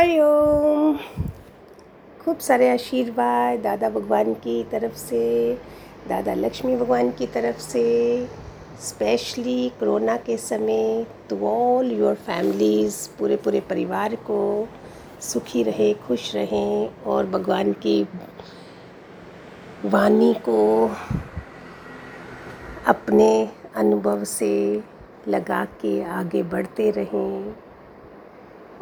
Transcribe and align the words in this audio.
हरिओम। 0.00 0.96
खूब 2.20 2.38
सारे 2.38 2.68
आशीर्वाद 2.70 3.58
दादा 3.60 3.88
भगवान 3.90 4.32
की 4.34 4.62
तरफ़ 4.64 4.94
से, 4.94 5.54
दादा 6.08 6.34
लक्ष्मी 6.34 6.76
भगवान 6.76 7.10
की 7.10 7.26
तरफ़ 7.26 7.58
से 7.58 7.82
स्पेशली 8.80 9.68
कोरोना 9.80 10.16
के 10.16 10.36
समय 10.36 11.06
टू 11.30 11.46
ऑल 11.48 11.92
योर 11.92 12.14
फैमिलीज़ 12.14 12.96
पूरे 13.18 13.36
पूरे 13.36 13.60
परिवार 13.60 14.14
को 14.14 14.68
सुखी 15.22 15.62
रहे, 15.62 15.92
खुश 16.06 16.34
रहें 16.34 17.02
और 17.04 17.26
भगवान 17.26 17.72
की 17.72 18.02
वाणी 19.84 20.34
को 20.48 20.90
अपने 22.86 23.48
अनुभव 23.76 24.24
से 24.24 24.82
लगा 25.28 25.64
के 25.64 26.02
आगे 26.02 26.42
बढ़ते 26.42 26.90
रहें। 26.90 27.54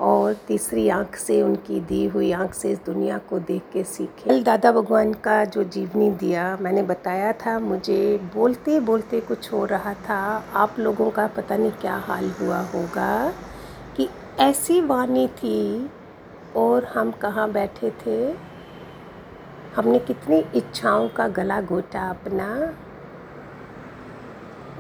और 0.01 0.35
तीसरी 0.49 0.89
आँख 0.89 1.17
से 1.17 1.41
उनकी 1.43 1.81
दी 1.81 2.05
हुई 2.07 2.31
आँख 2.33 2.55
से 2.55 2.71
इस 2.71 2.79
दुनिया 2.87 3.19
को 3.19 3.39
देख 3.39 3.63
के 3.73 3.83
सीखें। 3.85 4.43
दादा 4.45 4.73
भगवान 4.73 5.13
का 5.15 5.45
जो 5.45 5.65
जीवनी 5.65 6.11
दिया 6.11 6.57
मैंने 6.61 6.83
बताया 6.83 7.33
था, 7.33 7.59
मुझे 7.59 8.19
बोलते 8.35 8.81
बोलते 8.81 9.21
कुछ 9.21 9.53
हो 9.53 9.65
रहा 9.65 9.95
था। 9.95 10.45
आप 10.55 10.79
लोगों 10.79 11.11
का 11.11 11.27
पता 11.27 11.57
नहीं 11.57 11.71
क्या 11.71 11.97
हाल 11.97 12.31
हुआ 12.31 12.61
होगा 12.61 13.33
कि 13.97 14.09
ऐसी 14.41 14.81
वाणी 14.81 15.27
थी 15.29 15.91
और 16.57 16.85
हम 16.85 17.11
कहाँ 17.11 17.51
बैठे 17.53 17.91
थे। 17.91 18.49
हमने 19.77 19.99
कितनी 19.99 20.45
इच्छाओं 20.55 21.09
का 21.09 21.29
गला 21.29 21.61
घोटा 21.61 22.09
अपना। 22.11 22.75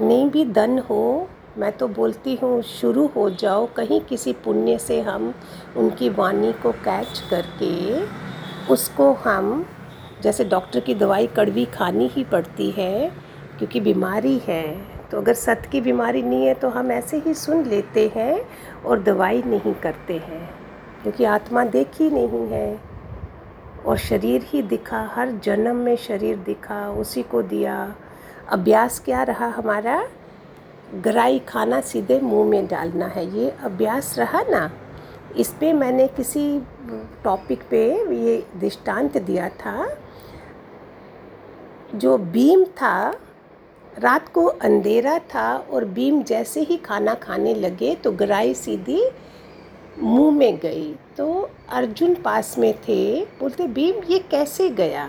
नहीं 0.01 0.31
भी 0.31 0.45
दन 0.45 0.79
हो 0.79 1.29
मैं 1.59 1.71
तो 1.73 1.87
बोलती 1.89 2.35
हूँ, 2.37 2.61
शुरू 2.63 3.07
हो 3.07 3.29
जाओ, 3.31 3.67
कहीं 3.77 4.01
किसी 4.01 4.33
पुण्य 4.45 4.79
से 4.79 5.01
हम 5.01 5.33
उनकी 5.77 6.09
वाणी 6.09 6.53
को 6.53 6.73
कैच 6.75 7.23
करके 7.31 8.03
उसको 8.73 9.13
हम, 9.15 9.65
जैसे 10.23 10.45
डॉक्टर 10.45 10.81
की 10.81 10.95
दवाई 10.95 11.27
कड़वी 11.27 11.65
खानी 11.67 12.07
ही 12.07 12.25
पड़ती 12.25 12.71
है, 12.71 13.11
क्योंकि 13.59 13.81
बीमारी 13.81 14.37
है 14.47 14.65
तो 15.11 15.19
अगर 15.19 15.35
सत 15.35 15.63
की 15.73 15.81
बीमारी 15.81 16.23
नहीं 16.23 16.47
है 16.47 16.55
तो 16.55 16.69
हम 16.69 16.91
ऐसे 16.93 17.19
ही 17.19 17.33
सुन 17.35 17.65
लेते 17.65 18.11
हैं 18.17 18.41
और 18.83 19.03
दवाई 19.03 19.43
नहीं 19.43 19.75
करते 19.75 20.17
हैं, 20.19 20.49
क्योंकि 21.03 21.25
आत्मा 21.27 21.65
देखी 21.67 22.11
नहीं 22.11 22.47
है 22.49 22.81
और 23.87 23.97
शरीर 23.99 24.43
ही 24.47 24.63
दिखा, 24.65 25.01
हर 25.15 25.31
जन्म 25.45 25.77
में 25.77 25.97
शरीर 25.99 26.37
दिखा, 26.37 26.89
उसी 26.91 27.23
को 27.23 27.43
दिया। 27.45 27.95
अभ्यास 28.49 28.99
क्या 29.05 29.23
रहा 29.23 29.47
हमारा? 29.49 30.03
गराई 30.95 31.39
खाना 31.39 31.81
सीधे 31.81 32.19
मुँह 32.21 32.49
में 32.49 32.67
डालना 32.67 33.07
है। 33.07 33.25
ये 33.39 33.51
अभ्यास 33.51 34.19
रहा 34.19 34.43
ना? 34.43 34.71
इस 35.37 35.49
पर 35.49 35.73
मैंने 35.75 36.07
किसी 36.09 36.61
टॉपिक 37.25 37.63
पे 37.71 37.87
ये 38.17 38.43
दृष्टांत 38.57 39.17
दिया 39.19 39.49
था। 39.49 39.89
जो 41.95 42.17
बीम 42.19 42.65
था, 42.65 43.11
रात 43.99 44.29
को 44.29 44.45
अंधेरा 44.45 45.19
था 45.19 45.57
और 45.71 45.85
बीम 45.85 46.23
जैसे 46.23 46.61
ही 46.61 46.77
खाना 46.77 47.15
खाने 47.15 47.55
लगे 47.55 47.95
तो 47.95 48.13
गराई 48.13 48.55
सीधी 48.55 49.03
मुँह 49.99 50.31
में 50.33 50.59
गई। 50.59 50.95
तो 51.17 51.51
अर्जुन 51.69 52.15
पास 52.15 52.59
में 52.59 52.73
थे, 52.79 53.25
बोलते 53.25 53.67
बीम 53.67 54.03
ये 54.11 54.19
कैसे 54.31 54.69
गया? 54.71 55.05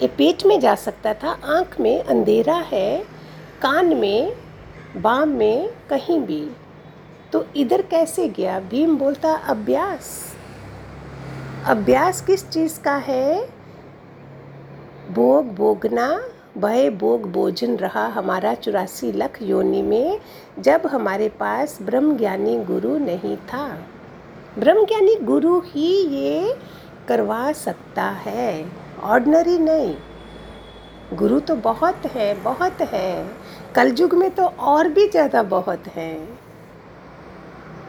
ये 0.00 0.08
पेट 0.08 0.46
में 0.46 0.58
जा 0.60 0.74
सकता 0.74 1.14
था, 1.14 1.30
आँख 1.30 1.80
में 1.80 2.02
अंधेरा 2.02 2.56
है 2.66 3.21
कान 3.62 3.96
में, 3.96 4.36
बाम 4.96 5.28
में, 5.28 5.70
कहीं 5.90 6.20
भी। 6.20 6.50
तो 7.32 7.46
इधर 7.56 7.82
कैसे 7.82 8.28
गया? 8.28 8.60
भीम 8.60 8.96
बोलता, 8.96 9.34
अभ्यास। 9.34 10.36
अभ्यास 11.66 12.20
किस 12.20 12.48
चीज़ 12.48 12.80
का 12.80 12.96
है? 12.96 13.48
भोग 15.10 15.54
भोगना, 15.54 16.22
भय 16.58 16.90
भोग 16.90 17.32
भोजन 17.32 17.76
रहा 17.76 18.06
हमारा 18.06 18.54
चौरासी 18.54 19.12
लख 19.12 19.38
योनि 19.42 19.82
में, 19.82 20.20
जब 20.58 20.82
हमारे 20.86 21.28
पास 21.28 21.78
ब्रह्म 21.82 22.16
ज्ञानी 22.16 22.58
गुरु 22.58 22.98
नहीं 22.98 23.36
था। 23.36 23.78
ब्रह्म 24.58 24.86
ज्ञानी 24.86 25.16
गुरु 25.16 25.60
ही 25.60 26.06
ये 26.06 26.56
करवा 27.08 27.52
सकता 27.52 28.02
है? 28.02 28.72
ऑर्डनरी 29.02 29.58
नहीं। 29.58 29.96
गुरु 31.12 31.40
तो 31.40 31.56
बहुत 31.56 32.06
है 32.06 32.34
बहुत 32.34 32.80
है। 32.80 33.41
कलयुग 33.76 34.14
में 34.14 34.30
तो 34.30 34.44
और 34.44 34.88
भी 34.88 35.06
ज़्यादा 35.08 35.42
बहुत 35.42 35.86
है। 35.88 36.28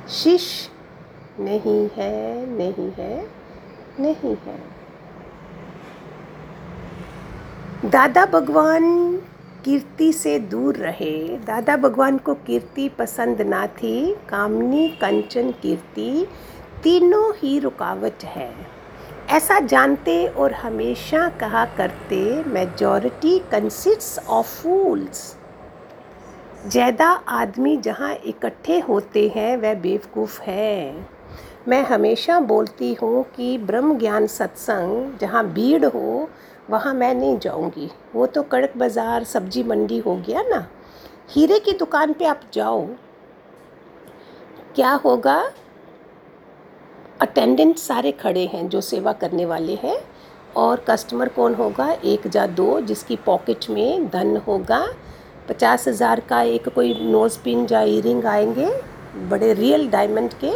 शिष्य 0.09 1.43
नहीं 1.43 1.89
है 1.95 2.45
नहीं 2.49 2.91
है 2.91 3.25
नहीं 3.99 4.35
है। 4.45 4.57
दादा 7.85 8.25
भगवान 8.25 9.17
कीर्ति 9.65 10.11
से 10.13 10.37
दूर 10.39 10.75
रहे। 10.75 11.37
दादा 11.37 11.77
भगवान 11.77 12.17
को 12.17 12.33
कीर्ति 12.47 12.87
पसंद 12.89 13.41
ना 13.41 13.65
थी। 13.67 14.13
कामनी, 14.29 14.87
कंचन, 15.01 15.51
कीर्ति 15.51 16.27
तीनों 16.83 17.33
ही 17.35 17.57
रुकावट 17.59 18.23
है। 18.25 18.51
ऐसा 19.29 19.59
जानते 19.59 20.25
और 20.27 20.53
हमेशा 20.53 21.27
कहा 21.39 21.65
करते, 21.77 22.43
मेजॉरिटी 22.43 23.39
कंसिस्ट्स 23.51 24.19
ऑफ़ 24.19 24.61
फूल्स। 24.61 25.35
ज़्यादा 26.63 27.07
आदमी 27.29 27.75
जहाँ 27.77 28.13
इकट्ठे 28.15 28.79
होते 28.79 29.27
हैं, 29.35 29.55
वह 29.57 29.73
बेवकूफ़ 29.73 30.39
है। 30.41 31.05
मैं 31.67 31.81
हमेशा 31.85 32.39
बोलती 32.41 32.93
हूँ 32.93 33.23
कि 33.35 33.57
ब्रह्म 33.57 33.97
ज्ञान 33.99 34.27
सत्संग 34.27 35.17
जहाँ 35.19 35.43
भीड़ 35.47 35.85
हो, 35.85 36.29
वहाँ 36.69 36.93
मैं 36.93 37.13
नहीं 37.15 37.37
जाऊँगी। 37.37 37.89
वो 38.15 38.25
तो 38.27 38.43
कड़क 38.43 38.77
बाज़ार, 38.77 39.23
सब्ज़ी 39.23 39.63
मंडी 39.63 39.99
हो 39.99 40.15
गया 40.27 40.41
ना। 40.41 40.67
हीरे 41.29 41.59
की 41.59 41.71
दुकान 41.73 42.13
पे 42.13 42.25
आप 42.25 42.41
जाओ। 42.53 42.85
क्या 44.75 44.91
होगा? 44.95 45.37
अटेंडेंट 47.21 47.77
सारे 47.77 48.11
खड़े 48.13 48.45
हैं 48.45 48.67
जो 48.69 48.81
सेवा 48.81 49.13
करने 49.13 49.45
वाले 49.45 49.75
हैं 49.83 49.97
और 50.55 50.85
कस्टमर 50.89 51.29
कौन 51.29 51.53
होगा? 51.55 51.91
एक 51.93 52.35
या 52.35 52.47
दो 52.47 52.79
जिसकी 52.81 53.15
पॉकेट 53.15 53.69
में 53.69 54.07
धन 54.09 54.37
होगा। 54.37 54.85
पचास 55.49 55.87
हज़ार 55.87 56.19
का 56.19 56.41
एक 56.41 56.67
कोई 56.69 56.93
नोज़ 57.01 57.37
पिन 57.43 57.67
या 57.71 57.81
इयरिंग 57.83 58.25
आएँगे, 58.25 58.67
बड़े 59.29 59.53
रियल 59.53 59.89
डायमंड 59.89 60.33
के 60.43 60.51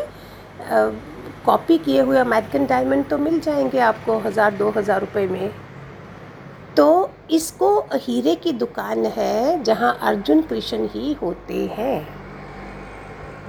कॉपी 1.46 1.78
किए 1.78 2.02
हुए 2.02 2.18
अमेरिकन 2.18 2.66
डायमंड 2.66 3.08
तो 3.10 3.18
मिल 3.18 3.40
जाएँगे 3.40 3.80
आपको 3.80 4.18
हज़ार, 4.20 4.54
दो 4.54 4.70
हज़ार 4.70 5.00
रुपये 5.02 5.28
में। 5.28 5.52
तो 6.78 7.10
इसको 7.32 7.70
हीरे 7.94 8.36
की 8.36 8.52
दुकान 8.54 9.06
है 9.08 9.64
जहाँ 9.64 9.98
अर्जुन 10.02 10.42
कृष्ण 10.42 10.88
ही 10.88 11.14
होते 11.14 11.66
हैं। 11.72 12.08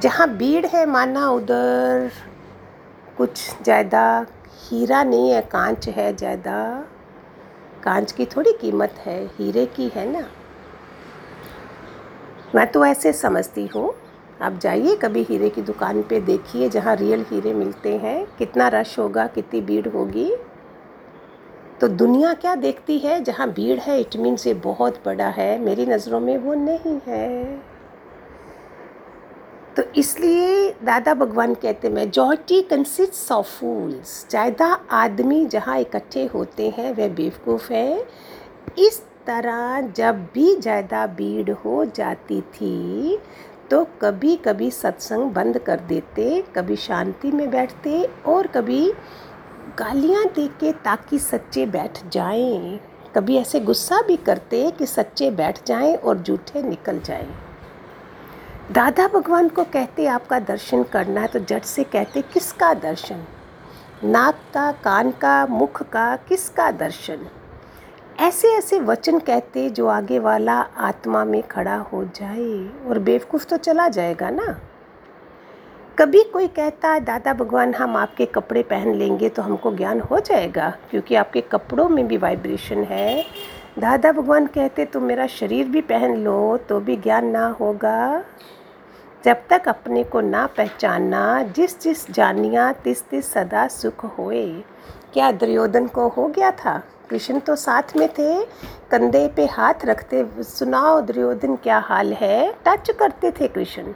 जहाँ 0.00 0.28
भीड़ 0.36 0.66
है 0.66 0.84
माना 0.86 1.28
उधर, 1.30 2.10
कुछ 3.18 3.62
ज़्यादा 3.64 4.26
हीरा 4.60 5.02
नहीं 5.04 5.30
है, 5.30 5.40
कांच 5.42 5.88
है 5.88 6.12
ज़्यादा। 6.16 6.58
कांच 7.84 8.12
की 8.12 8.24
थोड़ी 8.26 8.52
कीमत 8.52 8.94
है, 8.98 9.24
हीरे 9.28 9.66
की 9.66 9.90
है 9.94 10.10
ना। 10.12 10.26
मैं 12.54 12.66
तो 12.72 12.84
ऐसे 12.84 13.12
समझती 13.12 13.66
हूँ। 13.66 13.92
आप 14.42 14.58
जाइए 14.58 14.94
कभी 14.96 15.22
हीरे 15.22 15.48
की 15.48 15.62
दुकान 15.62 16.02
पे 16.02 16.20
देखिए 16.20 16.68
जहाँ 16.68 16.94
रियल 16.96 17.24
हीरे 17.30 17.52
मिलते 17.54 17.96
हैं। 17.96 18.26
कितना 18.38 18.68
रश 18.68 18.98
होगा, 18.98 19.26
कितनी 19.26 19.60
भीड़ 19.60 19.88
होगी। 19.88 20.30
तो 21.80 21.88
दुनिया 21.88 22.32
क्या 22.34 22.54
देखती 22.54 22.98
है? 22.98 23.20
जहाँ 23.24 23.50
भीड़ 23.52 23.78
है 23.80 24.00
इट 24.00 24.16
मीन 24.16 24.36
से 24.36 24.54
बहुत 24.54 25.00
बड़ा 25.04 25.28
है। 25.28 25.58
मेरी 25.58 25.86
नज़रों 25.86 26.20
में 26.20 26.36
वो 26.38 26.54
नहीं 26.54 26.98
है। 27.06 27.56
तो 29.76 29.82
इसलिए 29.96 30.70
दादा 30.84 31.14
भगवान 31.14 31.54
कहते 31.54 31.88
मेजॉरिटी 31.88 32.62
कंसिस्ट 32.62 33.32
ऑफ़ 33.32 33.46
फूल्स 33.50 34.26
ज़्यादा 34.30 34.66
आदमी 34.90 35.44
जहाँ 35.46 35.78
इकट्ठे 35.80 36.24
होते 36.26 36.68
हैं, 36.78 36.92
वह 36.94 37.08
बेवकूफ़ 37.08 37.72
हैं। 37.72 38.02
इस 38.78 39.02
तरह 39.28 39.80
जब 39.96 40.22
भी 40.34 40.54
ज़्यादा 40.56 41.06
भीड़ 41.06 41.50
हो 41.50 41.84
जाती 41.96 42.40
थी 42.40 43.18
तो 43.70 43.84
कभी 44.02 44.36
कभी 44.36 44.70
सत्संग 44.70 45.30
बंद 45.32 45.58
कर 45.58 45.80
देते, 45.80 46.42
कभी 46.56 46.76
शांति 46.76 47.30
में 47.30 47.50
बैठते 47.50 48.02
और 48.26 48.46
कभी 48.46 48.92
गालियाँ 49.78 50.24
दे 50.26 50.46
के 50.60 50.72
ताकि 50.84 51.18
सच्चे 51.18 51.66
बैठ 51.66 51.98
जाएँ। 52.08 52.78
कभी 53.16 53.36
ऐसे 53.36 53.60
गुस्सा 53.60 54.00
भी 54.02 54.16
करते 54.18 54.70
कि 54.70 54.86
सच्चे 54.86 55.30
बैठ 55.32 55.64
जाएँ 55.66 55.94
और 55.96 56.22
झूठे 56.22 56.62
निकल 56.62 57.00
जाएँ। 57.00 57.28
दादा 58.72 59.06
भगवान 59.08 59.48
को 59.48 59.64
कहते, 59.64 60.06
आपका 60.06 60.38
दर्शन 60.40 60.82
करना 60.82 61.20
है। 61.20 61.26
तो 61.26 61.38
जट 61.40 61.64
से 61.64 61.84
कहते, 61.84 62.22
किसका 62.32 62.72
दर्शन? 62.74 63.24
नाक 64.04 64.40
का, 64.54 64.70
कान 64.74 65.10
का, 65.10 65.46
मुख 65.46 65.82
का, 65.82 66.14
किसका 66.28 66.70
दर्शन? 66.70 67.26
ऐसे 68.18 68.48
ऐसे 68.48 68.78
वचन 68.80 69.18
कहते 69.18 69.68
जो 69.70 69.86
आगे 69.86 70.18
वाला 70.18 70.54
आत्मा 70.78 71.24
में 71.24 71.42
खड़ा 71.42 71.76
हो 71.92 72.02
जाए 72.04 72.88
और 72.88 72.98
बेवकूफ़ 72.98 73.44
तो 73.46 73.56
चला 73.56 73.86
जाएगा 73.88 74.30
ना। 74.30 74.46
कभी 75.98 76.22
कोई 76.22 76.48
कहता 76.48 76.88
है 76.88 77.00
दादा 77.00 77.32
भगवान, 77.32 77.74
हम 77.74 77.96
आपके 77.96 78.26
कपड़े 78.26 78.62
पहन 78.62 78.94
लेंगे 78.94 79.28
तो 79.28 79.42
हमको 79.42 79.74
ज्ञान 79.76 80.00
हो 80.00 80.20
जाएगा, 80.20 80.68
क्योंकि 80.90 81.14
आपके 81.14 81.40
कपड़ों 81.42 81.88
में 81.88 82.06
भी 82.08 82.16
वाइब्रेशन 82.16 82.82
है। 82.84 83.24
दादा 83.78 84.12
भगवान 84.12 84.46
कहते, 84.46 84.84
तुम 84.84 85.02
मेरा 85.02 85.26
शरीर 85.28 85.68
भी 85.68 85.80
पहन 85.84 86.16
लो 86.16 86.56
तो 86.68 86.80
भी 86.80 86.96
ज्ञान 86.96 87.26
ना 87.26 87.46
होगा। 87.60 88.24
जब 89.24 89.46
तक 89.50 89.68
अपने 89.68 90.04
को 90.04 90.20
ना 90.20 90.46
पहचानना 90.46 91.42
जिस 91.56 91.80
जिस 91.80 92.10
जानिया 92.10 92.70
तिस 92.74 93.02
तिस 93.02 93.32
सदा 93.32 93.66
सुख 93.70 94.04
होए। 94.18 94.46
क्या 95.12 95.32
दुर्योधन 95.32 95.86
को 95.86 96.08
हो 96.08 96.28
गया 96.28 96.50
था? 96.50 96.80
कृष्ण 97.10 97.38
तो 97.40 97.54
साथ 97.56 97.96
में 97.96 98.08
थे, 98.08 98.44
कंधे 98.90 99.26
पे 99.28 99.44
हाथ 99.46 99.84
रखते 99.84 100.26
सुनाओ 100.38 101.00
दुर्योधन 101.00 101.56
क्या 101.56 101.78
हाल 101.78 102.12
है? 102.12 102.52
टच 102.66 102.90
करते 102.90 103.30
थे 103.30 103.48
कृष्ण। 103.48 103.92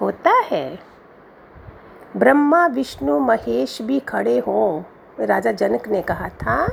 होता 0.00 0.30
है। 0.42 0.78
ब्रह्मा, 2.16 2.66
विष्णु, 2.66 3.18
महेश 3.18 3.80
भी 3.82 4.00
खड़े 4.00 4.38
हों, 4.38 4.82
राजा 5.26 5.52
जनक 5.52 5.88
ने 5.88 6.02
कहा 6.02 6.28
था। 6.28 6.66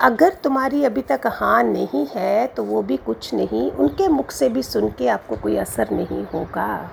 अगर 0.00 0.32
तुम्हारी 0.34 0.84
अभी 0.84 1.02
तक 1.02 1.20
हाँ 1.26 1.62
नहीं 1.62 2.06
है 2.06 2.46
तो 2.46 2.62
वो 2.62 2.82
भी 2.82 2.96
कुछ 2.96 3.34
नहीं, 3.34 3.70
उनके 3.70 4.08
मुख 4.08 4.30
से 4.30 4.48
भी 4.48 4.62
सुन 4.62 4.88
के 4.88 5.08
आपको 5.08 5.36
कोई 5.36 5.56
असर 5.56 5.90
नहीं 5.90 6.24
होगा। 6.24 6.90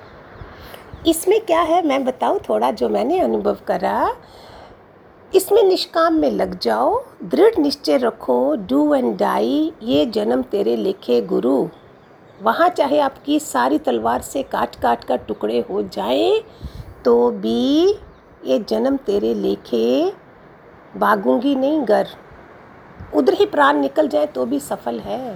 इसमें 1.08 1.40
क्या 1.42 1.62
है 1.62 1.86
मैं 1.88 2.04
बताऊँ 2.06 2.40
थोड़ा 2.40 2.72
जो 2.72 2.90
मैंने 2.90 3.20
अनुभव 3.20 3.58
करा? 3.68 4.16
इसमें 5.34 5.62
निष्काम 5.64 6.14
में 6.14 6.30
लग 6.32 6.58
जाओ। 6.60 7.04
दृढ़ 7.24 7.58
निश्चय 7.60 7.98
रखो, 7.98 8.56
डू 8.56 8.94
एंड 8.94 9.16
डाई 9.18 9.72
ये 9.84 10.06
जन्म 10.08 10.42
तेरे 10.44 10.76
लेखे 10.78 11.22
गुरु। 11.22 11.68
वहाँ 12.40 12.68
चाहे 12.70 13.00
आपकी 13.00 13.40
सारी 13.40 13.78
तलवार 13.80 14.22
से 14.22 14.44
काट 14.44 14.76
काट 14.76 15.04
कर 15.04 15.18
टुकड़े 15.18 15.60
हो 15.70 15.82
जाए 15.84 16.42
तो 17.06 17.30
भी 17.32 17.88
ये 18.46 18.60
जन्म 18.70 18.98
तेरे 18.98 19.34
लेखे 19.34 20.14
भागूँगी 20.98 21.56
नहीं 21.56 21.82
घर 21.82 22.08
उधर 23.16 23.34
ही 23.34 23.46
प्राण 23.46 23.80
निकल 23.80 24.08
जाए 24.08 24.26
तो 24.26 24.46
भी 24.46 24.60
सफल 24.60 25.00
है। 25.00 25.36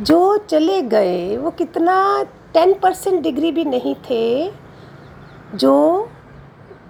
जो 0.00 0.36
चले 0.38 0.80
गए, 0.82 1.36
वो 1.36 1.50
कितना 1.50 2.22
टेन 2.54 2.72
परसेंट 2.74 3.22
डिग्री 3.22 3.50
भी 3.52 3.64
नहीं 3.64 3.94
थे, 4.10 4.50
जो 5.54 6.08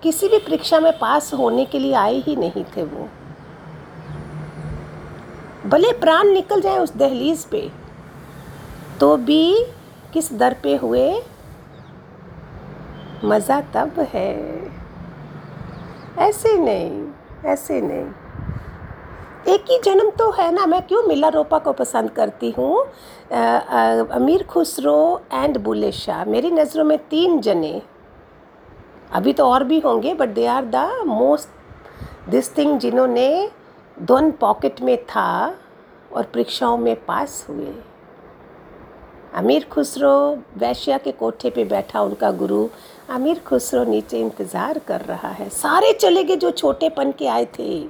किसी 0.02 0.28
भी 0.28 0.38
परीक्षा 0.38 0.80
में 0.80 0.92
पास 0.98 1.32
होने 1.34 1.64
के 1.64 1.78
लिए 1.78 1.92
आए 1.96 2.18
ही 2.18 2.36
नहीं 2.36 2.64
थे 2.76 2.82
वो। 2.84 3.08
भले 5.66 5.92
प्राण 5.98 6.28
निकल 6.28 6.60
जाए 6.60 6.78
उस 6.78 6.96
दहलीज 6.96 7.44
पे 7.44 7.70
तो 9.00 9.16
भी 9.18 9.64
किस 10.12 10.32
दर 10.32 10.56
पे 10.62 10.74
हुए, 10.76 11.22
मज़ा 13.24 13.60
तब 13.74 14.00
है। 14.12 14.32
ऐसे 16.18 16.56
नहीं 16.58 17.50
ऐसे 17.52 17.80
नहीं। 17.80 18.06
एक 19.46 19.64
ही 19.70 19.78
जन्म 19.84 20.10
तो 20.10 20.30
है 20.32 20.50
ना, 20.54 20.66
मैं 20.66 20.82
क्यों 20.82 21.02
मिला 21.02 21.28
रोपा 21.28 21.58
को 21.58 21.72
पसंद 21.72 22.10
करती 22.10 22.50
हूँ? 22.50 22.84
अमीर 24.12 24.42
खुसरो 24.42 25.22
एंड 25.32 25.58
बुले 25.58 25.92
शाह 25.92 26.24
मेरी 26.24 26.50
नज़रों 26.50 26.84
में 26.84 26.98
तीन 27.10 27.40
जने। 27.40 27.80
अभी 29.12 29.32
तो 29.32 29.46
और 29.46 29.64
भी 29.64 29.78
होंगे 29.80 30.14
but 30.14 30.28
they 30.28 30.46
are 30.46 30.64
the 30.64 30.84
most 31.06 32.30
this 32.30 32.56
thing 32.58 32.78
जिन्होंने 32.78 33.50
दोन 34.02 34.30
पॉकेट 34.30 34.80
में 34.80 34.96
था 35.04 35.30
और 36.12 36.22
परीक्षाओं 36.24 36.76
में 36.78 36.94
पास 37.04 37.44
हुए। 37.48 37.72
अमीर 39.34 39.66
खुसरो 39.72 40.12
वैश्या 40.58 40.98
के 40.98 41.12
कोठे 41.12 41.50
पे 41.50 41.64
बैठा 41.64 42.00
उनका 42.02 42.30
गुरु 42.32 42.66
अमीर 43.10 43.38
खुसरो 43.46 43.84
नीचे 43.84 44.20
इंतज़ार 44.20 44.78
कर 44.78 45.00
रहा 45.00 45.28
है। 45.28 45.48
सारे 45.48 45.92
चले 45.92 46.24
गए 46.24 46.36
जो 46.36 46.50
छोटे 46.50 46.88
पन 46.88 47.12
के 47.12 47.26
आए 47.26 47.44
थे। 47.58 47.84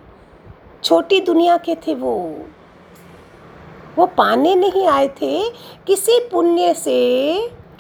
छोटी 0.85 1.21
दुनिया 1.21 1.57
के 1.57 1.75
थे 1.77 1.95
वो। 1.95 2.15
वो 3.97 4.07
पाने 4.09 4.55
नहीं 4.55 4.87
आए 4.89 5.09
थे। 5.21 5.51
किसी 5.87 6.19
पुण्य 6.33 6.75
से 6.75 6.95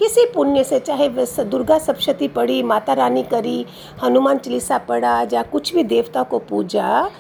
किसी 0.03 0.25
पुण्य 0.27 0.63
से, 0.65 0.79
चाहे 0.81 1.09
दुर्गा 1.09 1.79
सप्शती 1.79 2.29
पढ़ी 2.29 2.63
माता 2.63 2.93
रानी 2.93 3.23
करी, 3.23 3.65
हनुमान 4.03 4.39
चालीसा 4.39 4.79
पढ़ा 4.79 5.21
या 5.33 5.43
कुछ 5.43 5.75
भी 5.75 5.83
देवता 5.85 6.23
को 6.23 6.39
पूजा 6.39 7.11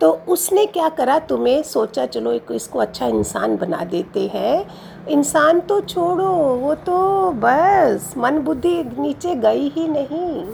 तो 0.00 0.10
उसने 0.28 0.64
क्या 0.66 0.88
करा? 0.88 1.18
तुम्हें 1.18 1.62
सोचा, 1.62 2.06
चलो 2.06 2.32
इसको 2.32 2.78
अच्छा 2.78 3.06
इंसान 3.06 3.56
बना 3.56 3.84
देते 3.84 4.26
हैं। 4.26 5.06
इंसान 5.08 5.60
तो 5.60 5.80
छोड़ो, 5.80 6.32
वो 6.56 6.74
तो 6.76 7.30
बस, 7.36 8.14
मन 8.18 8.38
बुद्धि 8.38 8.74
नीचे 8.98 9.34
गई 9.36 9.68
ही 9.68 9.86
नहीं। 9.88 10.44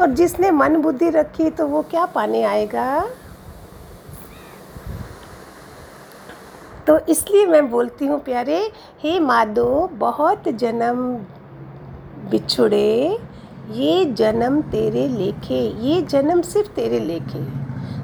और 0.00 0.10
जिसने 0.10 0.50
मन 0.50 0.76
बुद्धि 0.76 1.10
रखी 1.10 1.50
तो 1.50 1.66
वो 1.66 1.82
क्या 1.82 2.04
पाने 2.06 2.42
आएगा? 2.42 3.04
तो 6.90 6.98
इसलिए 6.98 7.46
मैं 7.46 7.70
बोलती 7.70 8.06
हूँ, 8.06 8.20
प्यारे, 8.20 8.72
हे 9.02 9.20
माधो 9.20 9.90
बहुत 9.92 10.48
जन्म 10.48 11.14
बिछुड़े, 12.30 13.18
ये 13.70 14.04
जन्म 14.04 14.62
तेरे 14.62 15.08
लेखे, 15.08 15.60
ये 15.80 16.02
जन्म 16.02 16.42
सिर्फ़ 16.42 16.70
तेरे 16.70 17.00
लेखे। 17.00 17.38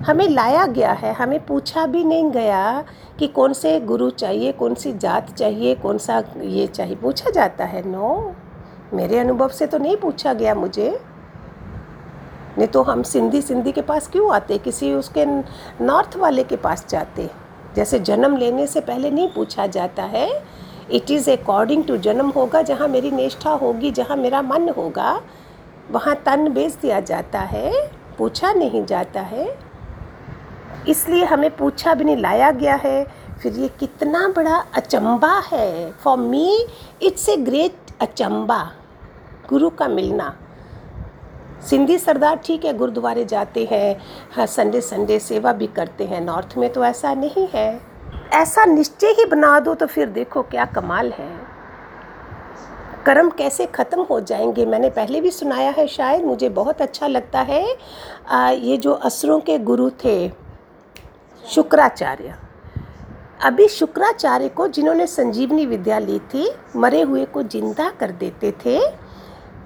हमें 0.03 0.29
लाया 0.29 0.67
गया 0.67 0.93
है, 0.93 1.13
हमें 1.13 1.47
पूछा 1.47 1.87
भी 1.87 2.05
नहीं 2.05 2.31
गया 2.31 2.85
कि 3.19 3.27
कौन 3.27 3.53
से 3.53 3.81
गुरु 3.81 4.11
चाहिए, 4.11 4.53
कौन 4.53 4.75
सी 4.75 4.93
जात 4.93 5.35
चाहिए, 5.35 5.75
कौन 5.75 5.99
सा 5.99 6.25
ये 6.41 6.67
चाहिए। 6.67 6.97
पूछा 6.97 7.31
जाता 7.31 7.65
है, 7.65 7.89
नो। 7.89 8.35
मेरे 8.95 9.19
अनुभव 9.19 9.49
से 9.49 9.67
तो 9.67 9.79
नहीं 9.79 9.97
पूछा 9.97 10.33
गया 10.33 10.55
मुझे। 10.55 11.01
नहीं 12.59 12.69
तो 12.69 12.83
हम 12.83 13.03
सिंधी 13.03 13.43
सिंधी 13.43 13.73
के 13.73 13.83
पास 13.83 14.09
क्यों 14.09 14.35
आते? 14.35 14.59
किसी 14.59 14.95
उसके 14.95 15.27
नॉर्थ 15.85 16.17
वाले 16.17 16.45
के 16.45 16.57
पास 16.57 16.87
जाते। 16.89 17.46
जैसे 17.77 17.99
जन्म 17.99 18.37
लेने 18.37 18.67
से 18.67 18.81
पहले 18.81 19.11
नहीं 19.11 19.29
पूछा 19.29 19.67
जाता 19.67 20.03
है। 20.03 20.29
इट 20.91 21.11
इज़ 21.11 21.31
अकॉर्डिंग 21.31 21.85
टू 21.85 21.97
जन्म 21.97 22.31
होगा, 22.31 22.63
जहाँ 22.63 22.89
मेरी 22.89 23.11
निष्ठा 23.11 23.51
होगी, 23.51 23.91
जहाँ 23.91 24.17
मेरा 24.17 24.43
मन 24.43 24.69
होगा, 24.69 25.21
वहाँ 25.91 26.15
तन 26.17 26.49
बेच 26.53 26.73
दिया 26.73 27.01
जाता 27.01 27.41
है, 27.41 27.73
पूछा 28.19 28.53
नहीं 28.53 28.85
जाता 28.87 29.21
है। 29.21 29.59
इसलिए 30.89 31.25
हमें 31.25 31.57
पूछा 31.57 31.95
भी 31.95 32.05
नहीं, 32.05 32.17
लाया 32.17 32.51
गया 32.51 32.75
है। 32.75 33.05
फिर 33.43 33.53
ये 33.53 33.69
कितना 33.69 34.27
बड़ा 34.29 34.57
अचंबा 34.75 35.33
है। 35.53 35.91
For 35.93 36.19
me 36.19 36.67
it's 37.03 37.29
a 37.29 37.37
great 37.37 37.93
अचंबा, 38.01 38.59
गुरु 39.49 39.71
का 39.71 39.89
मिलना। 39.89 40.35
सिंधी 41.67 41.99
सरदार 41.99 42.37
ठीक 42.37 42.65
है 42.65 42.73
गुरुद्वारे 42.73 43.25
जाते 43.25 43.65
हैं 43.71 43.97
हाँ 44.35 44.47
संडे 44.47 44.81
संडे 44.81 45.19
सेवा 45.19 45.53
भी 45.53 45.67
करते 45.67 46.05
हैं। 46.05 46.21
नॉर्थ 46.21 46.57
में 46.59 46.73
तो 46.73 46.85
ऐसा 46.85 47.13
नहीं 47.15 47.47
है। 47.55 47.81
ऐसा 48.35 48.65
निश्चय 48.65 49.15
ही 49.19 49.25
बना 49.25 49.59
दो 49.61 49.75
तो 49.75 49.87
फिर 49.87 50.09
देखो 50.09 50.43
क्या 50.45 50.65
कमाल 50.67 51.11
है। 51.13 51.31
कर्म 53.07 53.31
कैसे 53.31 53.67
ख़त्म 53.67 54.03
हो 54.03 54.21
जाएँगे 54.21 54.65
मैंने 54.67 54.91
पहले 54.91 55.21
भी 55.21 55.31
सुनाया 55.31 55.71
है 55.71 55.87
शायद 55.89 56.25
मुझे 56.25 56.49
बहुत 56.51 56.83
अच्छा 56.83 57.07
लगता 57.07 57.41
है। 57.41 57.65
आ, 58.29 58.51
ये 58.51 58.77
जो 58.77 58.93
असरों 58.93 59.39
के 59.41 59.59
गुरु 59.61 59.91
थे 60.05 60.29
शुक्राचार्य। 61.45 62.35
अभी 63.45 63.67
शुक्राचार्य 63.69 64.49
को 64.49 64.67
जिन्होंने 64.69 65.07
संजीवनी 65.07 65.67
विद्या 65.67 65.99
ली 65.99 66.19
थी 66.25 66.51
मरे 66.77 67.03
हुए 67.03 67.25
को 67.25 67.43
ज़िंदा 67.45 67.91
कर 67.91 68.11
देते 68.13 68.53
थे 68.65 68.79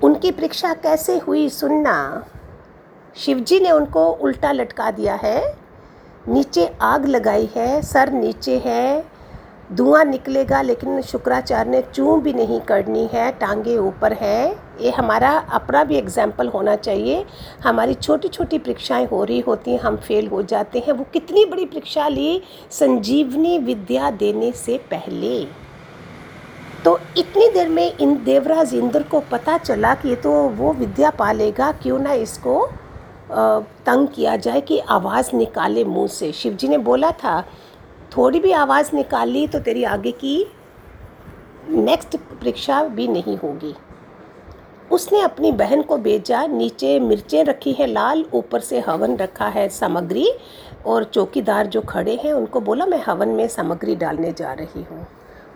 उनकी 0.02 0.30
परीक्षा 0.30 0.73
कैसे 0.75 1.16
हुई 1.19 1.49
सुनना? 1.49 2.26
शिवजी 3.16 3.59
ने 3.61 3.71
उनको 3.71 4.04
उल्टा 4.07 4.52
लटका 4.52 4.90
दिया 4.90 5.14
है। 5.14 5.40
नीचे 6.28 6.66
आग 6.83 7.07
लगाई 7.07 7.49
है, 7.57 7.80
सर 7.83 8.12
नीचे 8.12 8.57
है, 8.59 9.04
धुआँ 9.73 10.04
निकलेगा, 10.04 10.62
लेकिन 10.62 11.00
शुक्राचार्य 11.02 11.71
ने 11.71 11.83
चूँ 11.95 12.21
भी 12.23 12.33
नहीं 12.33 12.61
करनी 12.61 13.09
है, 13.12 13.30
टांगे 13.33 13.76
ऊपर 13.78 14.12
है। 14.12 14.50
ये 14.80 14.90
हमारा 14.90 15.30
अपना 15.52 15.85
भी 15.85 15.97
एग्ज़ाम्पल 15.97 16.49
होना 16.49 16.76
चाहिए। 16.76 17.25
हमारी 17.64 17.95
छोटी 17.95 18.28
छोटी 18.28 18.59
परीक्षाएँ 18.59 19.07
हो 19.07 19.25
रही 19.25 19.40
होती 19.40 19.71
हैं, 19.71 19.80
हम 19.80 19.97
फेल 19.99 20.26
हो 20.26 20.42
जाते 20.42 20.78
हैं। 20.78 20.92
वो 20.92 21.07
कितनी 21.12 21.45
बड़ी 21.45 21.64
परीक्षा 21.64 22.09
ली? 22.09 22.42
संजीवनी 22.71 23.59
विद्या 23.59 24.11
देने 24.11 24.52
से 24.52 24.78
पहले। 24.90 25.70
तो 26.85 26.99
इतनी 27.19 27.49
देर 27.49 27.69
में 27.69 27.97
इन 27.97 28.15
देवराज 28.25 28.75
इंद्र 28.75 29.03
को 29.03 29.21
पता 29.31 29.57
चला 29.59 29.95
कि 29.95 30.15
तो 30.17 30.31
वो 30.51 30.73
विद्या 30.73 31.11
पालेगा, 31.11 31.71
क्यों 31.73 31.99
ना 31.99 32.13
इसको 32.13 32.65
तंग 33.31 34.07
किया 34.09 34.37
जाए 34.37 34.61
कि 34.61 34.79
आवाज़ 34.91 35.35
निकाले 35.37 35.85
मुँह 35.85 36.07
से। 36.09 36.31
शिव 36.33 36.55
जी 36.55 36.69
ने 36.69 36.79
बोला 36.79 37.11
था, 37.15 37.41
थोड़ी 38.17 38.41
भी 38.41 38.53
आवाज़ 38.53 38.91
निकाली 38.95 39.47
तो 39.49 39.59
तेरी 39.59 39.85
आगे 39.85 40.13
की 40.15 40.47
नेक्स्ट 41.69 42.17
परीक्षा 42.17 42.83
भी 42.85 43.09
नहीं 43.09 43.37
होगी। 43.39 43.75
उसने 44.91 45.21
अपनी 45.21 45.53
बहन 45.53 45.83
को 45.83 45.97
भेजा, 45.99 46.47
नीचे 46.47 46.99
मिर्चें 47.01 47.45
रखी 47.45 47.73
हैं 47.73 47.87
लाल, 47.87 48.25
ऊपर 48.35 48.61
से 48.61 48.81
हवन 48.81 49.17
रखा 49.17 49.49
है 49.49 49.69
सामग्री, 49.69 50.29
और 50.87 51.05
चौकीदार 51.05 51.67
जो 51.67 51.81
खड़े 51.81 52.17
हैं 52.25 52.33
उनको 52.33 52.61
बोला, 52.61 52.87
मैं 52.87 53.03
हवन 53.07 53.29
में 53.29 53.47
सामग्री 53.49 53.97
डालने 53.97 54.33
जा 54.33 54.53
रही 54.53 54.83
हूँ। 54.83 55.07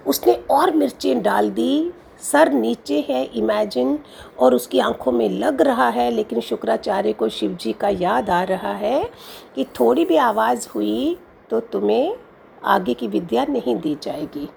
उसने 0.07 0.33
और 0.51 0.75
मिर्चें 0.77 1.23
डाल 1.23 1.51
दी। 1.51 1.93
सर 2.23 2.53
नीचे 2.53 2.99
है 3.09 3.25
इमेजिन 3.35 3.99
और 4.39 4.55
उसकी 4.55 4.79
आँखों 4.79 5.13
में 5.13 5.29
लग 5.31 5.63
रहा 5.63 5.89
है, 5.89 6.11
लेकिन 6.11 6.41
शुक्राचार्य 6.41 7.13
को 7.13 7.29
शिव 7.29 7.57
जी 7.61 7.73
का 7.73 7.89
याद 7.89 8.31
आ 8.31 8.43
रहा 8.43 8.73
है 8.73 9.05
कि 9.55 9.65
थोड़ी 9.81 10.05
भी 10.05 10.17
आवाज़ 10.17 10.69
हुई 10.75 11.17
तो 11.51 11.61
तुम्हें 11.63 12.17
आगे 12.65 12.95
की 12.95 13.09
विद्या 13.09 13.45
नहीं 13.45 13.77
दी 13.77 13.97
जाएगी। 14.03 14.49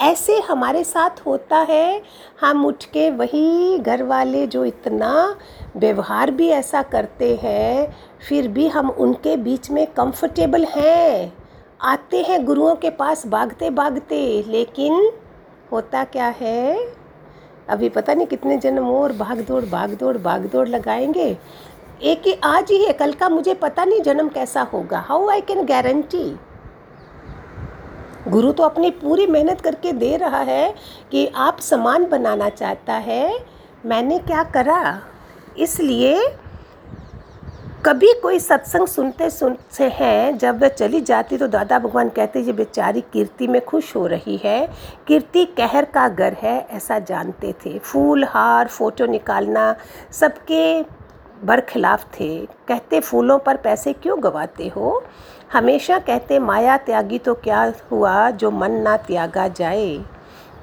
ऐसे 0.00 0.38
हमारे 0.40 0.84
साथ 0.84 1.20
होता 1.26 1.58
है। 1.58 2.02
हम 2.40 2.64
उठ 2.66 2.84
के 2.84 3.10
वही 3.10 3.78
घर 3.78 4.02
वाले 4.02 4.46
जो 4.46 4.64
इतना 4.64 5.36
व्यवहार 5.76 6.30
भी 6.30 6.48
ऐसा 6.48 6.82
करते 6.82 7.34
हैं, 7.42 7.94
फिर 8.28 8.48
भी 8.48 8.66
हम 8.68 8.90
उनके 8.90 9.36
बीच 9.36 9.70
में 9.70 9.86
कंफर्टेबल 9.86 10.64
हैं। 10.64 11.32
आते 11.82 12.22
हैं 12.22 12.44
गुरुओं 12.44 12.74
के 12.74 12.90
पास 12.90 13.26
भागते 13.26 13.70
भागते, 13.70 14.44
लेकिन 14.48 15.10
होता 15.72 16.04
क्या 16.04 16.26
है? 16.40 16.76
अभी 17.68 17.88
पता 17.88 18.14
नहीं 18.14 18.26
कितने 18.26 18.56
जन्म 18.56 18.88
और 18.88 19.12
भाग 19.12 19.40
दौड़ 19.40 19.64
भाग 19.64 19.94
दौड़ 19.94 20.16
भाग 20.18 20.44
दौड़ 20.46 20.68
लगाएँगे। 20.68 21.36
एक 22.02 22.26
ही 22.26 22.32
आज 22.44 22.70
ही 22.70 22.84
है, 22.84 22.92
कल 22.92 23.12
का 23.12 23.28
मुझे 23.28 23.54
पता 23.54 23.84
नहीं 23.84 24.00
जन्म 24.00 24.28
कैसा 24.28 24.62
होगा। 24.62 24.98
हाउ 24.98 25.28
आई 25.28 25.40
कैन 25.40 25.64
गारंटी 25.66 26.24
गुरु 28.28 28.52
तो 28.52 28.62
अपनी 28.62 28.90
पूरी 28.90 29.26
मेहनत 29.26 29.60
करके 29.60 29.92
दे 29.92 30.16
रहा 30.16 30.40
है 30.40 30.74
कि 31.10 31.26
आप 31.26 31.60
समान 31.60 32.06
बनाना 32.06 32.48
चाहता 32.48 32.94
है। 32.94 33.46
मैंने 33.86 34.18
क्या 34.18 34.42
करा? 34.44 35.00
इसलिए 35.58 36.36
कभी 37.86 38.12
कोई 38.22 38.38
सत्संग 38.38 38.86
सुनते 38.86 39.28
सुनते 39.30 39.84
हैं, 39.84 40.38
जब 40.38 40.60
वह 40.62 40.68
चली 40.68 41.00
जाती 41.00 41.36
तो 41.36 41.46
दादा 41.46 41.78
भगवान 41.78 42.08
कहते 42.08 42.40
ये 42.40 42.52
बेचारी 42.52 43.00
कीर्ति 43.00 43.46
में 43.46 43.64
खुश 43.64 43.96
हो 43.96 44.06
रही 44.06 44.36
है। 44.36 44.68
कीर्ति 45.06 45.44
कहर 45.44 45.84
का 45.84 46.08
घर 46.08 46.32
है, 46.32 46.66
ऐसा 46.70 46.98
जानते 46.98 47.54
थे। 47.66 47.78
फूल, 47.78 48.24
हार, 48.24 48.68
फ़ोटो 48.68 49.06
निकालना 49.06 49.74
सबके 50.12 50.82
बरखिलाफ 51.44 52.04
थे। 52.20 52.46
कहते, 52.68 53.00
फूलों 53.00 53.38
पर 53.38 53.56
पैसे 53.56 53.92
क्यों 53.92 54.22
गवाते 54.22 54.68
हो? 54.68 55.02
हमेशा 55.52 55.98
कहते, 55.98 56.38
माया 56.38 56.76
त्यागी 56.76 57.18
तो 57.18 57.34
क्या 57.34 57.72
हुआ 57.90 58.30
जो 58.30 58.50
मन 58.50 58.70
ना 58.70 58.96
त्यागा 58.96 59.48
जाए? 59.48 60.04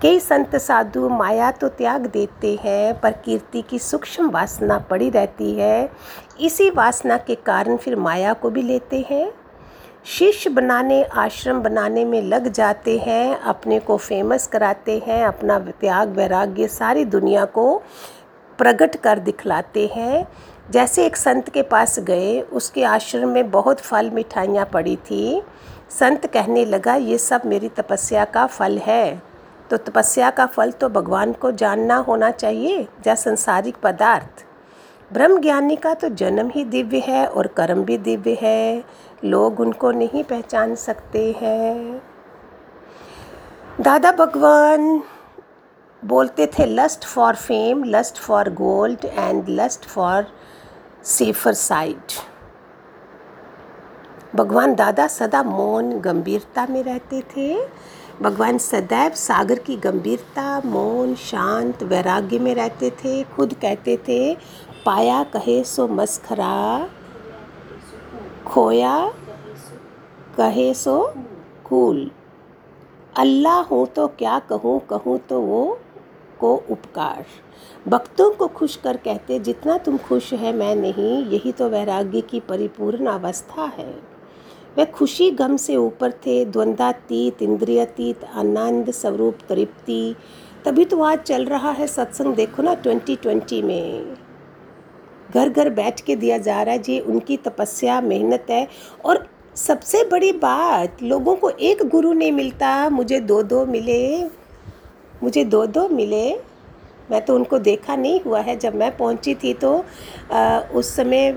कई 0.02 0.20
संत 0.20 0.56
साधु 0.56 1.10
माया 1.10 1.52
तो 1.52 1.68
त्याग 1.68 2.06
देते 2.06 2.60
हैं, 2.64 3.00
पर 3.00 3.12
कीर्ति 3.12 3.62
की 3.62 3.80
सूक्ष्म 3.80 4.30
वासना 4.30 4.78
पड़ी 4.80 5.10
रहती 5.10 5.52
है। 5.52 5.90
इसी 6.42 6.70
वासना 6.70 7.18
के 7.18 7.36
कारण 7.36 7.78
फिर 7.78 7.96
माया 7.96 8.34
को 8.34 8.50
भी 8.50 8.62
लेते 8.62 9.06
हैं। 9.10 9.32
शिष्य 10.06 10.50
बनाने, 10.50 11.04
आश्रम 11.04 11.60
बनाने 11.60 12.06
में 12.06 12.22
लग 12.22 12.48
जाते 12.48 12.98
हैं, 12.98 13.40
अपने 13.40 13.80
को 13.80 13.98
फ़ेमस 13.98 14.48
कराते 14.48 15.04
हैं, 15.08 15.26
अपना 15.26 15.60
त्याग, 15.60 16.10
वैराग्य 16.10 16.68
सारी 16.68 17.06
दुनिया 17.06 17.46
को 17.46 17.82
प्रकट 18.58 18.96
कर 18.96 19.20
दिखलाते 19.20 19.88
हैं। 19.88 20.28
जैसे 20.72 21.06
एक 21.06 21.16
संत 21.16 21.50
के 21.50 21.62
पास 21.62 22.00
गए, 22.00 22.42
उसके 22.42 22.84
आश्रम 22.84 23.30
में 23.30 23.52
बहुत 23.52 23.80
फल 23.80 24.10
मिठाइयाँ 24.10 24.66
पड़ी 24.66 24.96
थी। 24.96 25.42
संत 25.90 26.26
कहने 26.26 26.66
लगा, 26.66 26.96
ये 26.96 27.18
सब 27.18 27.42
मेरी 27.46 27.70
तपस्या 27.70 28.26
का 28.26 28.46
फल 28.46 28.78
है। 28.78 29.22
तो 29.70 29.78
तपस्या 29.78 30.30
का 30.30 30.46
फल 30.46 30.72
तो 30.72 30.90
भगवान 30.90 31.34
को 31.34 31.52
जानना 31.52 31.96
होना 31.96 32.32
चाहिए 32.32 32.88
या 33.08 33.16
संसारिक 33.16 33.76
पदार्थ। 33.76 34.46
ब्रह्म 35.14 35.40
ज्ञानी 35.42 35.76
का 35.76 35.94
तो 35.94 36.10
जन्म 36.10 36.50
ही 36.50 36.64
दिव्य 36.64 37.00
है 37.00 37.26
और 37.28 37.48
कर्म 37.48 37.84
भी 37.84 37.98
दिव्य 37.98 38.38
है। 38.42 38.84
लोग 39.24 39.60
उनको 39.60 39.92
नहीं 39.92 40.24
पहचान 40.24 40.76
सकते 40.76 41.32
हैं। 41.42 42.02
दादा 43.82 44.12
भगवान 44.12 45.02
बोलते 46.04 46.48
थे 46.48 46.66
lust 46.66 47.06
for 47.06 47.36
fame 47.36 47.84
lust 47.84 48.18
for 48.18 48.50
gold 48.54 49.06
and 49.06 49.50
lust 49.50 49.86
for 49.86 50.28
safer 51.04 51.54
side 51.54 52.18
Bhagwan 54.36 54.76
Dada 54.76 55.08
सदा 55.08 55.44
मौन 55.44 55.92
गंभीरता 56.00 56.66
में 56.70 56.84
रहते 56.84 57.22
थे। 57.22 57.56
भगवान 58.22 58.58
सदैव 58.58 59.12
सागर 59.12 59.60
की 59.60 59.76
गंभीरता, 59.76 60.62
मौन, 60.66 61.14
शांत, 61.16 61.84
वैराग्य 61.84 62.40
में 62.40 62.54
रहते 62.56 62.90
थे। 62.90 63.24
खुद 63.24 63.54
कहते 63.54 63.98
थे 64.08 64.38
पाया 64.86 65.24
कहे 65.34 65.64
सो 65.64 65.88
मस्खरा, 65.90 66.88
खोया 68.48 68.96
कहे 70.38 70.74
सो 70.76 70.98
कूल। 71.66 72.10
अल्लाह 73.18 73.62
हूँ 73.64 73.86
तो 73.88 74.08
क्या 74.10 74.40
कहूँ 74.50 74.80
कहूँ 74.90 75.18
तो 75.20 75.40
वो 75.42 75.80
को 76.40 76.54
उपकार। 76.70 77.26
भक्तों 77.88 78.30
को 78.32 78.48
खुश 78.50 78.76
कर 78.76 78.98
कहते, 78.98 79.40
जितना 79.40 79.78
तुम 79.78 79.98
खुश 80.00 80.32
है 80.34 80.54
मैं 80.54 80.76
नहीं, 80.76 81.26
यही 81.26 81.52
तो 81.52 81.68
वैराग्य 81.70 82.22
की 82.22 82.40
परिपूर्ण 82.40 83.08
अवस्था 83.08 83.64
है। 83.78 83.94
वे 84.78 84.86
खुशी 84.88 85.30
गम 85.32 85.56
से 85.58 85.76
ऊपर 85.76 86.12
थे 86.26 86.44
द्वंद्वातीत 86.46 87.42
इंद्रियातीत, 87.42 88.24
आनंद 88.26 88.92
स्वरूप 88.92 89.38
तृप्ति। 89.50 90.16
तभी 90.66 90.86
तो 90.86 91.02
आज 91.04 91.20
चल 91.20 91.46
रहा 91.46 91.72
है 91.72 91.88
सत्संग, 91.88 92.36
देखो 92.36 92.64
ना, 92.64 92.74
ट्वेंटी 92.76 93.16
ट्वेंटी 93.16 93.62
में। 93.62 94.16
घर 95.34 95.50
घर 95.50 95.70
बैठ 95.70 96.02
के 96.02 96.16
दिया 96.16 96.38
जा 96.38 96.62
रहा 96.62 96.74
है। 96.74 96.80
जी 96.80 97.00
उनकी 97.00 97.38
तपस्या 97.38 98.00
मेहनत 98.02 98.46
है। 98.50 98.68
और 99.06 99.28
सबसे 99.56 100.04
बड़ी 100.04 100.32
बात 100.32 101.02
लोगों 101.04 101.36
को 101.36 101.50
एक 101.50 101.84
गुरु 101.84 102.14
नहीं 102.14 102.32
मिलता। 102.32 102.90
मुझे 102.90 103.20
दो 103.22 103.42
दो 103.44 103.66
मिले। 103.66 104.24
मुझे 105.24 105.44
दो 105.44 105.66
दो 105.66 105.88
मिले। 105.90 106.30
मैं 107.12 107.22
तो 107.26 107.36
उनको 107.36 107.60
देखा 107.60 107.96
नहीं 107.96 108.20
हुआ 108.22 108.40
है। 108.40 108.56
जब 108.56 108.76
मैं 108.76 108.96
पहुँची 108.98 109.36
थी 109.36 109.54
तो 109.54 109.74
आ, 110.32 110.60
उस 110.60 110.96
समय 110.96 111.32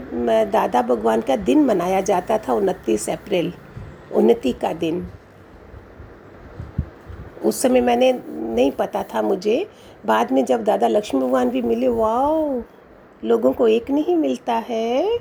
दादा 0.52 0.82
भगवान 0.82 1.20
का 1.20 1.36
दिन 1.36 1.64
मनाया 1.64 2.00
जाता 2.00 2.38
था 2.38 2.52
उनतीस 2.52 3.08
अप्रैल 3.10 3.52
उन्नति 4.14 4.52
का 4.52 4.72
दिन। 4.72 5.06
उस 7.44 7.62
समय 7.62 7.80
मैंने 7.80 8.12
नहीं 8.28 8.70
पता 8.70 9.02
था 9.02 9.22
मुझे। 9.22 9.66
बाद 10.06 10.32
में 10.32 10.44
जब 10.44 10.64
दादा 10.64 10.88
लक्ष्मी 10.88 11.20
भगवान 11.20 11.50
भी 11.50 11.62
मिले 11.62 11.88
वाह 11.88 12.60
लोगों 13.24 13.52
को 13.52 13.68
एक 13.68 13.90
नहीं 13.90 14.16
मिलता 14.16 14.54
है। 14.54 15.18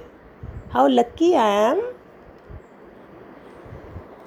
हाउ 0.74 0.88
लक्की 0.88 1.34
आई 1.34 1.52
एम 1.52 1.82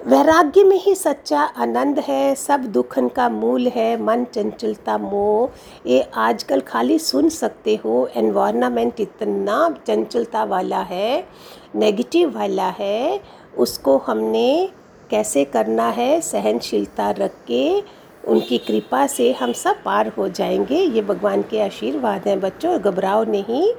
वैराग्य 0.07 0.63
में 0.63 0.77
ही 0.77 0.95
सच्चा 0.95 1.41
आनंद 1.41 1.99
है। 1.99 2.35
सब 2.35 2.59
दुखन 2.59 3.07
का 3.07 3.29
मूल 3.29 3.67
है। 3.67 4.01
मन 4.01 4.25
चंचलता 4.25 4.97
मोह। 4.97 5.49
ये 5.89 6.01
आजकल 6.15 6.59
खाली 6.59 6.99
सुन 6.99 7.29
सकते 7.29 7.75
हो। 7.75 8.09
एनवायरनमेंट 8.15 8.99
इतना 8.99 9.75
चंचलता 9.87 10.43
वाला 10.43 10.81
है। 10.81 11.27
नेगेटिव 11.75 12.37
वाला 12.37 12.69
है। 12.69 13.21
उसको 13.57 13.97
हमने 13.97 14.69
कैसे 15.09 15.45
करना 15.45 15.89
है? 15.89 16.21
सहनशीलता 16.21 17.11
रख 17.11 17.31
के 17.47 17.83
उनकी 18.25 18.57
कृपा 18.57 19.05
से 19.07 19.31
हम 19.33 19.51
सब 19.53 19.83
पार 19.83 20.07
हो 20.07 20.27
जाएँगे। 20.29 20.77
ये 20.77 21.01
भगवान 21.01 21.41
के 21.41 21.61
आशीर्वाद 21.61 22.27
हैं 22.27 22.39
बच्चों, 22.39 22.77
घबराओ 22.79 23.23
नहीं, 23.23 23.73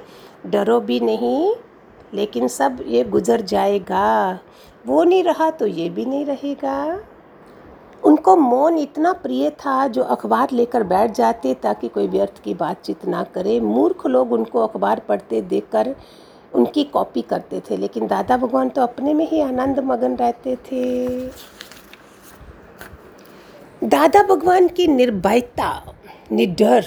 डरो 0.45 0.79
भी 0.79 0.99
नहीं, 0.99 1.55
लेकिन 2.13 2.47
सब 2.47 2.83
ये 2.87 3.03
गुज़र 3.05 3.41
जाएगा। 3.43 4.39
वो 4.85 5.03
नहीं 5.03 5.23
रहा 5.23 5.49
तो 5.51 5.67
ये 5.67 5.89
भी 5.89 6.05
नहीं 6.05 6.25
रहेगा। 6.25 6.99
उनको 8.03 8.35
मौन 8.35 8.77
इतना 8.77 9.11
प्रिय 9.13 9.49
था 9.59 9.87
जो 9.87 10.03
अखबार 10.05 10.51
लेकर 10.51 10.83
बैठ 10.83 11.11
जाते 11.11 11.53
ताकि 11.53 11.87
कोई 11.87 12.07
व्यर्थ 12.07 12.41
की 12.43 12.53
बातचीत 12.53 13.05
ना 13.05 13.23
करे। 13.33 13.59
मूर्ख 13.59 14.05
लोग 14.07 14.31
उनको 14.33 14.59
अखबार 14.59 14.99
पढ़ते 14.99 15.41
देखकर 15.43 15.95
उनकी 16.53 16.83
कॉपी 16.83 17.21
करते 17.21 17.59
थे, 17.61 17.77
लेकिन 17.77 18.07
दादा 18.07 18.37
भगवान 18.37 18.69
तो 18.69 18.81
अपने 18.81 19.13
में 19.13 19.27
ही 19.29 19.41
आनंद 19.41 19.79
मगन 19.79 20.15
रहते 20.15 20.55
थे। 20.65 21.27
दादा 23.83 24.21
भगवान 24.23 24.67
की 24.67 24.85
निर्भयता, 24.87 25.95
निडर, 26.31 26.85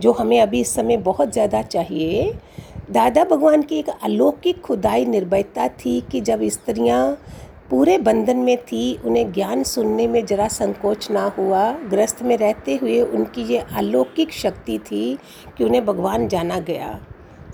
जो 0.00 0.12
हमें 0.12 0.40
अभी 0.40 0.60
इस 0.60 0.74
समय 0.74 0.96
बहुत 0.96 1.32
ज़्यादा 1.32 1.60
चाहिए, 1.62 2.32
दादा 2.90 3.24
भगवान 3.24 3.62
की 3.62 3.78
एक 3.78 3.88
अलौकिक 3.88 4.60
खुदाई 4.60 5.04
निर्भयता 5.04 5.68
थी 5.76 6.00
कि 6.12 6.20
जब 6.20 6.44
स्त्रियाँ 6.48 7.12
पूरे 7.70 7.98
बंधन 7.98 8.36
में 8.36 8.56
थी, 8.56 8.96
उन्हें 9.04 9.32
ज्ञान 9.32 9.62
सुनने 9.62 10.06
में 10.06 10.24
ज़रा 10.26 10.48
संकोच 10.48 11.10
ना 11.10 11.24
हुआ, 11.38 11.70
ग्रस्त 11.90 12.22
में 12.22 12.36
रहते 12.36 12.76
हुए 12.76 13.00
उनकी 13.00 13.42
ये 13.44 13.64
अलौकिक 13.76 14.32
शक्ति 14.32 14.78
थी 14.80 15.18
कि 15.58 15.64
उन्हें 15.64 15.84
भगवान 15.86 16.28
जाना 16.28 16.58
गया। 16.58 16.98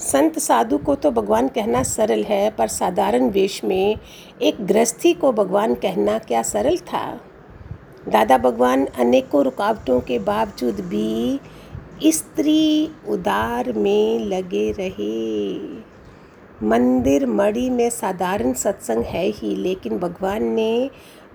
संत 0.02 0.38
साधु 0.38 0.78
को 0.78 0.94
तो 0.94 1.10
भगवान 1.10 1.48
कहना 1.48 1.82
सरल 1.82 2.24
है, 2.24 2.50
पर 2.50 2.68
साधारण 2.68 3.30
वेश 3.30 3.64
में 3.64 3.96
एक 4.42 4.66
गृहस्थी 4.66 5.14
को 5.14 5.32
भगवान 5.32 5.74
कहना 5.74 6.18
क्या 6.18 6.42
सरल 6.42 6.76
था? 6.78 7.20
दादा 8.08 8.38
भगवान 8.38 8.86
अनेकों 8.86 9.44
रुकावटों 9.44 10.00
के 10.00 10.18
बावजूद 10.18 10.74
भी 10.74 11.40
स्त्री 12.04 12.90
उदार 13.08 13.72
में 13.72 14.18
लगे 14.18 14.72
रहे। 14.72 15.58
मंदिर 16.66 17.26
मड़ी 17.26 17.70
में 17.70 17.90
साधारण 17.90 18.52
सत्संग 18.52 19.04
है 19.04 19.26
ही, 19.26 19.56
लेकिन 19.56 19.98
भगवान 19.98 20.44
ने 20.44 20.90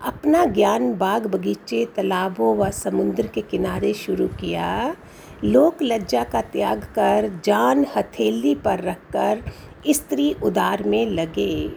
अपना 0.06 0.46
ज्ञान 0.46 0.94
बाग 0.94 1.28
बगीचे, 1.28 1.86
तालाबों 1.86 2.58
व 2.58 2.70
समुद्र 2.72 3.28
के 3.28 3.42
किनारे 3.42 3.94
शुरू 3.94 4.28
किया। 4.28 4.96
लोक 5.44 5.78
लज्जा 5.82 6.24
का 6.24 6.42
त्याग 6.42 6.84
कर, 6.84 7.42
जान 7.46 7.86
हथेली 7.98 8.56
पर 8.56 8.80
रखकर 8.80 9.44
स्त्री 9.90 10.36
उदार 10.44 10.84
में 10.84 11.06
लगे। 11.06 11.72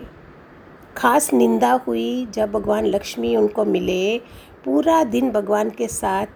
खास 0.97 1.33
निंदा 1.33 1.73
हुई 1.73 2.27
जब 2.27 2.53
भगवान 2.53 2.87
लक्ष्मी 2.87 3.37
उनको 3.37 3.65
मिले 3.65 4.21
पूरा 4.64 5.04
दिन 5.04 5.30
भगवान 5.30 5.71
के 5.71 5.88
साथ 5.88 6.26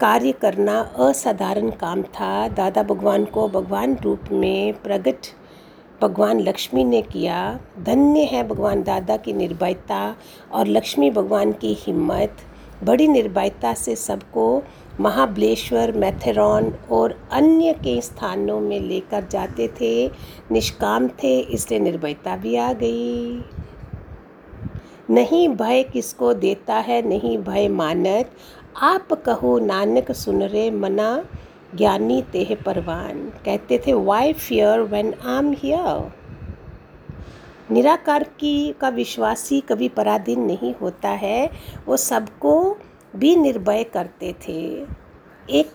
कार्य 0.00 0.32
करना 0.32 0.78
असाधारण 0.80 1.70
काम 1.70 2.02
था। 2.02 2.48
दादा 2.48 2.82
भगवान 2.82 3.24
को 3.24 3.48
भगवान 3.48 3.96
रूप 4.02 4.20
में 4.32 4.82
प्रकट 4.82 5.26
भगवान 6.02 6.40
लक्ष्मी 6.40 6.84
ने 6.84 7.02
किया। 7.02 7.60
धन्य 7.82 8.20
है 8.24 8.48
भगवान 8.48 8.82
दादा 8.82 9.16
की 9.16 9.32
निर्भयता 9.32 10.16
और 10.52 10.66
लक्ष्मी 10.66 11.10
भगवान 11.10 11.52
की 11.52 11.76
हिम्मत। 11.80 12.36
बड़ी 12.84 13.08
निर्भयता 13.08 13.74
से 13.74 13.96
सबको 13.96 14.62
महाबलेश्वर, 15.00 15.92
मैथेरॉन 15.92 16.72
और 16.90 17.28
अन्य 17.32 17.72
के 17.72 18.00
स्थानों 18.00 18.60
में 18.60 18.80
लेकर 18.80 19.26
जाते 19.30 19.68
थे। 19.68 20.10
निष्काम 20.52 21.08
थे, 21.08 21.40
इसलिए 21.40 21.80
निर्भयता 21.80 22.36
भी 22.36 22.56
आ 22.56 22.72
गई। 22.72 23.42
नहीं 25.12 25.48
भय 25.48 25.82
किसको 25.82 26.32
देता 26.34 26.74
है, 26.76 27.00
नहीं 27.02 27.36
भय 27.38 27.68
मानत। 27.68 28.30
आप 28.82 29.12
कहो, 29.24 29.58
नानक 29.58 30.12
सुन 30.12 30.42
रे 30.42 30.70
मना, 30.70 31.24
ज्ञानी 31.74 32.20
तेह 32.22 32.54
परवान। 32.66 33.20
कहते 33.44 33.78
थे 33.86 33.92
why 33.92 34.32
fear 34.32 34.80
when 34.80 35.14
I 35.14 35.38
am 35.38 35.52
here 35.52 36.10
निराकार 37.70 38.22
की 38.40 38.72
का 38.72 38.88
विश्वासी 38.88 39.60
कभी 39.60 39.88
पराधीन 39.88 40.40
नहीं 40.40 40.74
होता 40.74 41.08
है, 41.08 41.50
वो 41.86 41.96
सबको 41.96 42.76
भी 43.16 43.34
निर्भय 43.36 43.84
करते 43.84 44.34
थे। 44.48 44.60
एक 45.50 45.70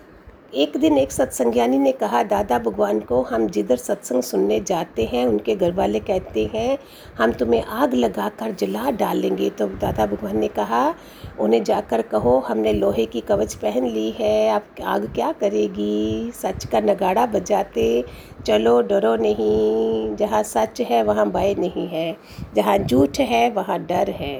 एक 0.54 0.76
दिन 0.76 0.98
एक 0.98 1.12
सत्संज्ञानी 1.12 1.78
ने 1.78 1.90
कहा, 1.92 2.22
दादा 2.22 2.58
भगवान 2.58 3.00
को 3.00 3.20
हम 3.22 3.46
जिधर 3.46 3.76
सत्संग 3.76 4.22
सुनने 4.22 4.60
जाते 4.60 5.04
हैं, 5.04 5.26
उनके 5.26 5.56
घर 5.56 5.72
वाले 5.72 6.00
कहते 6.00 6.44
हैं, 6.54 6.78
हम 7.18 7.32
तुम्हें 7.32 7.62
आग 7.62 7.94
लगा 7.94 8.28
कर 8.28 8.52
जला 8.52 8.90
डालेंगे। 8.90 9.50
तो 9.50 9.66
दादा 9.66 10.06
भगवान 10.06 10.38
ने 10.38 10.48
कहा, 10.48 10.94
उन्हें 11.40 11.62
जाकर 11.64 12.02
कहो, 12.02 12.38
हमने 12.38 12.72
लोहे 12.72 13.06
की 13.06 13.20
कवच 13.20 13.54
पहन 13.54 13.86
ली 13.86 14.10
है, 14.10 14.48
आप 14.50 14.66
आग 14.84 15.04
क्या 15.14 15.32
करेगी? 15.32 16.30
सच 16.34 16.64
का 16.64 16.80
नगाड़ा 16.80 17.26
बजाते, 17.26 18.04
चलो 18.46 18.80
डरो 18.82 19.14
नहीं, 19.16 20.16
जहाँ 20.16 20.42
सच 20.42 20.80
है 20.80 21.02
वहाँ 21.02 21.30
भय 21.30 21.54
नहीं 21.58 21.86
है, 21.88 22.16
जहाँ 22.56 22.78
झूठ 22.78 23.20
है 23.20 23.50
वहाँ 23.50 23.78
डर 23.78 24.10
है। 24.10 24.38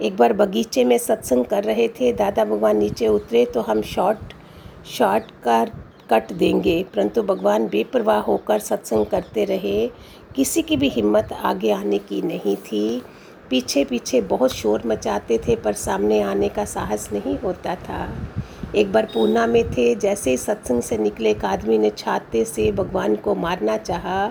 एक 0.00 0.16
बार 0.16 0.32
बगीचे 0.32 0.84
में 0.84 0.96
सत्संग 0.98 1.44
कर 1.44 1.64
रहे 1.64 1.88
थे, 1.88 2.12
दादा 2.12 2.44
भगवान 2.44 2.76
नीचे 2.76 3.08
उतरे 3.08 3.44
तो 3.44 3.60
हम 3.60 3.82
शॉर्ट 3.82 4.32
शॉर्ट 4.90 5.24
कर, 5.44 5.70
कट 6.10 6.32
देंगे। 6.32 6.86
परंतु 6.94 7.22
भगवान 7.22 7.68
बेपरवाह 7.68 8.18
होकर 8.18 8.58
सत्संग 8.58 9.06
करते 9.06 9.44
रहे। 9.44 9.90
किसी 10.36 10.62
की 10.62 10.76
भी 10.76 10.88
हिम्मत 10.88 11.32
आगे 11.32 11.72
आने 11.72 11.98
की 11.98 12.22
नहीं 12.22 12.56
थी। 12.56 13.02
पीछे 13.50 13.84
पीछे 13.84 14.20
बहुत 14.20 14.52
शोर 14.52 14.82
मचाते 14.86 15.38
थे, 15.38 15.56
पर 15.56 15.72
सामने 15.72 16.20
आने 16.20 16.48
का 16.48 16.64
साहस 16.64 17.12
नहीं 17.12 17.38
होता 17.38 17.74
था। 17.74 18.14
एक 18.76 18.92
बार 18.92 19.04
पूना 19.04 19.46
में 19.46 19.70
थे। 19.70 19.94
जैसे 19.94 20.30
ही 20.30 20.36
सत्संग 20.36 20.82
से 20.82 20.98
निकले, 20.98 21.30
एक 21.30 21.44
आदमी 21.44 21.78
ने 21.78 21.90
छाते 21.90 22.44
से 22.44 22.72
भगवान 22.72 23.16
को 23.16 23.34
मारना 23.34 23.76
चाहा। 23.76 24.26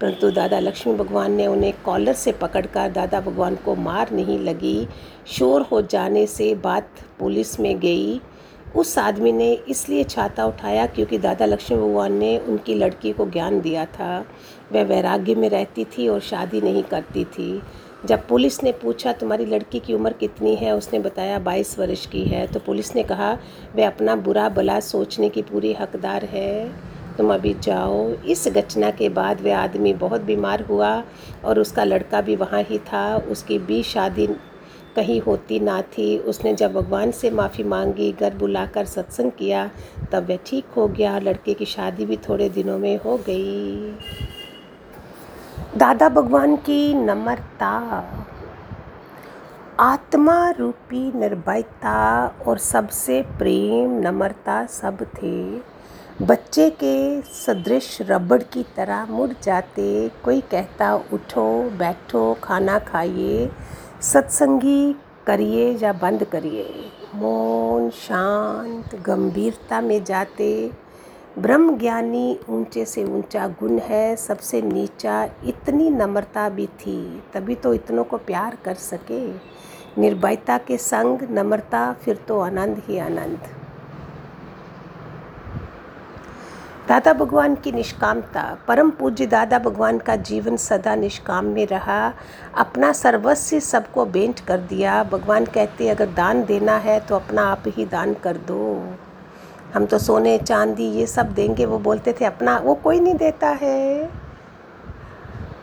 परंतु 0.00 0.30
दादा 0.30 0.58
लक्ष्मी 0.58 0.94
भगवान 0.94 1.32
ने 1.32 1.46
उन्हें 1.46 1.74
कॉलर 1.84 2.12
से 2.12 2.32
पकड़कर 2.32 2.90
दादा 2.90 3.20
भगवान 3.20 3.56
को 3.56 3.74
मार 3.74 4.10
नहीं 4.12 4.38
लगी। 4.38 4.88
शोर 5.26 5.62
हो 5.62 5.82
जाने 5.82 6.26
से 6.26 6.54
बात 6.54 6.88
पुलिस 7.18 7.60
में 7.60 7.80
गई। 7.80 8.20
उस 8.76 8.98
आदमी 8.98 9.32
ने 9.32 9.52
इसलिए 9.52 10.04
छाता 10.04 10.44
उठाया 10.46 10.86
क्योंकि 10.86 11.18
दादा 11.18 11.44
लक्ष्मी 11.44 11.78
भगवान 11.78 12.12
ने 12.12 12.38
उनकी 12.38 12.74
लड़की 12.74 13.12
को 13.12 13.26
ज्ञान 13.26 13.60
दिया 13.60 13.84
था। 13.84 14.24
वह 14.72 14.82
वैराग्य 14.82 15.34
में 15.34 15.50
रहती 15.50 15.84
थी 15.84 16.08
और 16.08 16.20
शादी 16.20 16.60
नहीं 16.60 16.82
करती 16.82 17.24
थी। 17.24 17.62
जब 18.06 18.26
पुलिस 18.26 18.62
ने 18.64 18.72
पूछा, 18.72 19.12
तुम्हारी 19.12 19.44
लड़की 19.44 19.78
की 19.78 19.94
उम्र 19.94 20.12
कितनी 20.12 20.54
है? 20.54 20.76
उसने 20.76 20.98
बताया, 20.98 21.38
बाईस 21.38 21.78
वर्ष 21.78 22.06
की 22.06 22.22
है। 22.24 22.46
तो 22.46 22.60
पुलिस 22.60 22.94
ने 22.96 23.02
कहा, 23.02 23.38
वह 23.76 23.86
अपना 23.86 24.16
बुरा 24.16 24.48
भला 24.48 24.80
सोचने 24.80 25.28
की 25.28 25.42
पूरी 25.42 25.72
हकदार 25.72 26.24
है। 26.24 26.68
तुम 27.16 27.34
अभी 27.34 27.54
जाओ। 27.54 28.12
इस 28.12 28.48
घटना 28.48 28.90
के 28.90 29.08
बाद 29.08 29.40
वह 29.40 29.58
आदमी 29.58 29.92
बहुत 29.92 30.20
बीमार 30.20 30.62
हुआ 30.62 31.04
और 31.44 31.58
उसका 31.58 31.84
लड़का 31.84 32.20
भी 32.20 32.36
वहाँ 32.36 32.62
ही 32.62 32.78
था। 32.78 33.16
उसकी 33.16 33.58
भी 33.58 33.82
शादी 33.82 34.28
कहीं 34.98 35.20
होती 35.20 35.60
ना 35.60 35.80
थी। 35.82 36.18
उसने 36.18 36.54
जब 36.54 36.72
भगवान 36.72 37.10
से 37.10 37.30
माफ़ी 37.30 37.64
मांगी, 37.64 38.12
घर 38.12 38.34
बुलाकर 38.34 38.84
सत्संग 38.84 39.30
किया, 39.30 39.70
तब 40.12 40.28
वह 40.28 40.38
ठीक 40.46 40.64
हो 40.76 40.88
गया। 40.88 41.18
लड़के 41.18 41.54
की 41.54 41.64
शादी 41.64 42.06
भी 42.06 42.16
थोड़े 42.16 42.48
दिनों 42.48 42.78
में 42.78 42.96
हो 42.96 43.16
गई। 43.16 43.92
दादा 45.76 46.08
भगवान 46.08 46.56
की 46.56 46.94
नम्रता 46.94 47.74
आत्मा 49.80 50.50
रूपी 50.50 51.12
निर्भयता 51.12 51.98
और 52.46 52.58
सबसे 52.58 53.22
प्रेम, 53.22 53.90
नम्रता 54.00 54.66
सब 54.66 55.06
थे। 55.14 55.34
बच्चे 56.26 56.70
के 56.70 57.22
सदृश 57.22 57.98
रबड़ 58.02 58.42
की 58.42 58.62
तरह 58.76 59.06
मुड़ 59.06 59.30
जाते। 59.42 60.10
कोई 60.24 60.40
कहता, 60.40 60.94
उठो, 61.12 61.70
बैठो, 61.70 62.36
खाना 62.42 62.78
खाइए। 62.78 63.50
सत्संगी 64.02 64.96
करिए 65.26 65.78
या 65.78 65.92
बंद 65.92 66.24
करिए। 66.24 66.90
मौन 67.14 67.90
शांत 67.90 68.94
गंभीरता 68.94 69.80
में 69.80 70.04
जाते। 70.04 70.70
ब्रह्म 71.38 71.78
ज्ञानी 71.78 72.38
ऊँचे 72.48 72.84
से 72.84 73.04
ऊँचा 73.04 73.48
गुण 73.48 73.78
है, 73.78 74.16
सबसे 74.16 74.62
नीचा 74.62 75.24
इतनी 75.44 75.90
नम्रता 75.90 76.48
भी 76.48 76.66
थी, 76.66 77.22
तभी 77.34 77.54
तो 77.54 77.74
इतनों 77.74 78.04
को 78.04 78.16
प्यार 78.16 78.58
कर 78.64 78.74
सके। 78.74 79.26
निर्भयता 80.00 80.58
के 80.58 80.76
संग 80.76 81.22
नम्रता, 81.30 81.92
फिर 81.92 82.16
तो 82.16 82.40
आनंद 82.40 82.82
ही 82.86 82.98
आनंद। 82.98 83.38
दादा 86.88 87.12
भगवान 87.12 87.54
की 87.54 87.72
निष्कामता, 87.72 88.42
परम 88.68 88.90
पूज्य 88.90 89.26
दादा 89.26 89.58
भगवान 89.58 89.98
का 89.98 90.16
जीवन 90.16 90.56
सदा 90.56 90.94
निष्काम 90.94 91.44
में 91.44 91.66
रहा। 91.66 92.12
अपना 92.58 92.92
सर्वस्व 92.92 93.58
सबको 93.58 94.04
बेंट 94.04 94.40
कर 94.40 94.58
दिया। 94.60 95.02
भगवान 95.04 95.44
कहते 95.44 95.88
अगर 95.88 96.06
दान 96.06 96.44
देना 96.44 96.76
है 96.76 96.98
तो 97.00 97.16
अपना 97.16 97.42
आप 97.42 97.62
ही 97.66 97.84
दान 97.86 98.14
कर 98.14 98.36
दो। 98.36 98.94
हम 99.74 99.86
तो 99.86 99.98
सोने, 99.98 100.38
चांदी 100.38 100.90
ये 100.90 101.06
सब 101.06 101.34
देंगे। 101.34 101.66
वो 101.66 101.78
बोलते 101.78 102.12
थे, 102.12 102.24
अपना, 102.24 102.58
वो 102.58 102.74
कोई 102.74 103.00
नहीं 103.00 103.14
देता 103.14 103.48
है। 103.48 104.10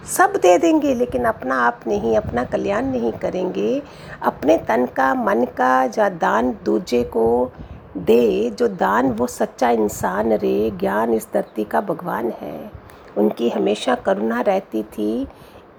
सब 0.07 0.33
दे 0.35 0.57
देंगे, 0.57 0.93
लेकिन 0.93 1.25
अपना 1.25 1.55
आप 1.55 1.79
नहीं, 1.87 2.17
अपना 2.17 2.43
कल्याण 2.43 2.85
नहीं 2.85 3.11
करेंगे। 3.11 3.81
अपने 4.23 4.57
तन 4.57 4.85
का, 4.85 5.13
मन 5.15 5.45
का 5.57 5.83
या 5.97 6.09
दान 6.09 6.57
दूजे 6.65 7.03
को 7.03 7.51
दे, 7.97 8.49
जो 8.49 8.67
दान, 8.67 9.11
वो 9.11 9.27
सच्चा 9.27 9.69
इंसान 9.69 10.33
रे, 10.33 10.71
ज्ञान 10.71 11.13
इस 11.13 11.27
धरती 11.33 11.63
का 11.63 11.81
भगवान 11.81 12.29
है। 12.29 12.71
उनकी 13.17 13.49
हमेशा 13.49 13.95
करुणा 13.95 14.41
रहती 14.41 14.83
थी। 14.83 15.27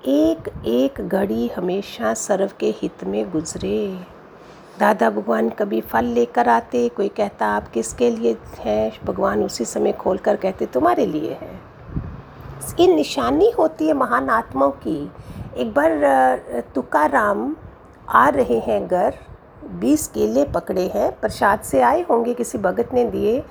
एक 0.06 0.64
एक 0.66 1.08
घड़ी 1.08 1.48
हमेशा 1.48 2.14
सर्व 2.14 2.50
के 2.60 2.70
हित 2.70 3.04
में 3.04 3.30
गुजरे। 3.30 4.00
दादा 4.80 5.10
भगवान 5.10 5.48
कभी 5.48 5.80
फल 5.80 6.04
लेकर 6.04 6.48
आते, 6.48 6.88
कोई 6.88 7.08
कहता, 7.08 7.46
आप 7.46 7.68
किसके 7.68 8.10
लिए 8.10 8.36
हैं? 8.58 8.92
भगवान 9.04 9.44
उसी 9.44 9.64
समय 9.64 9.92
खोल 9.92 10.16
कर 10.16 10.36
कहते, 10.36 10.66
तुम्हारे 10.66 11.06
लिए 11.06 11.32
है। 11.32 11.60
ये 12.80 12.94
निशानी 12.94 13.50
होती 13.50 13.86
है 13.86 13.92
महान 13.92 14.28
आत्माओं 14.30 14.70
की। 14.70 15.10
एक 15.56 15.74
बार 15.74 15.90
तुकाराम 16.74 17.56
आ 18.08 18.28
रहे 18.28 18.58
हैं 18.58 18.86
घर। 18.86 19.14
बीस 19.66 20.06
केले 20.06 20.44
पकड़े 20.44 20.92
हैं। 20.94 21.20
प्रसाद 21.20 21.60
से 21.60 21.80
आए 21.80 22.00
होंगे 22.10 22.34
किसी 22.34 22.58
भगत 22.58 22.88
ने 22.94 23.04
दिए। 23.04 23.44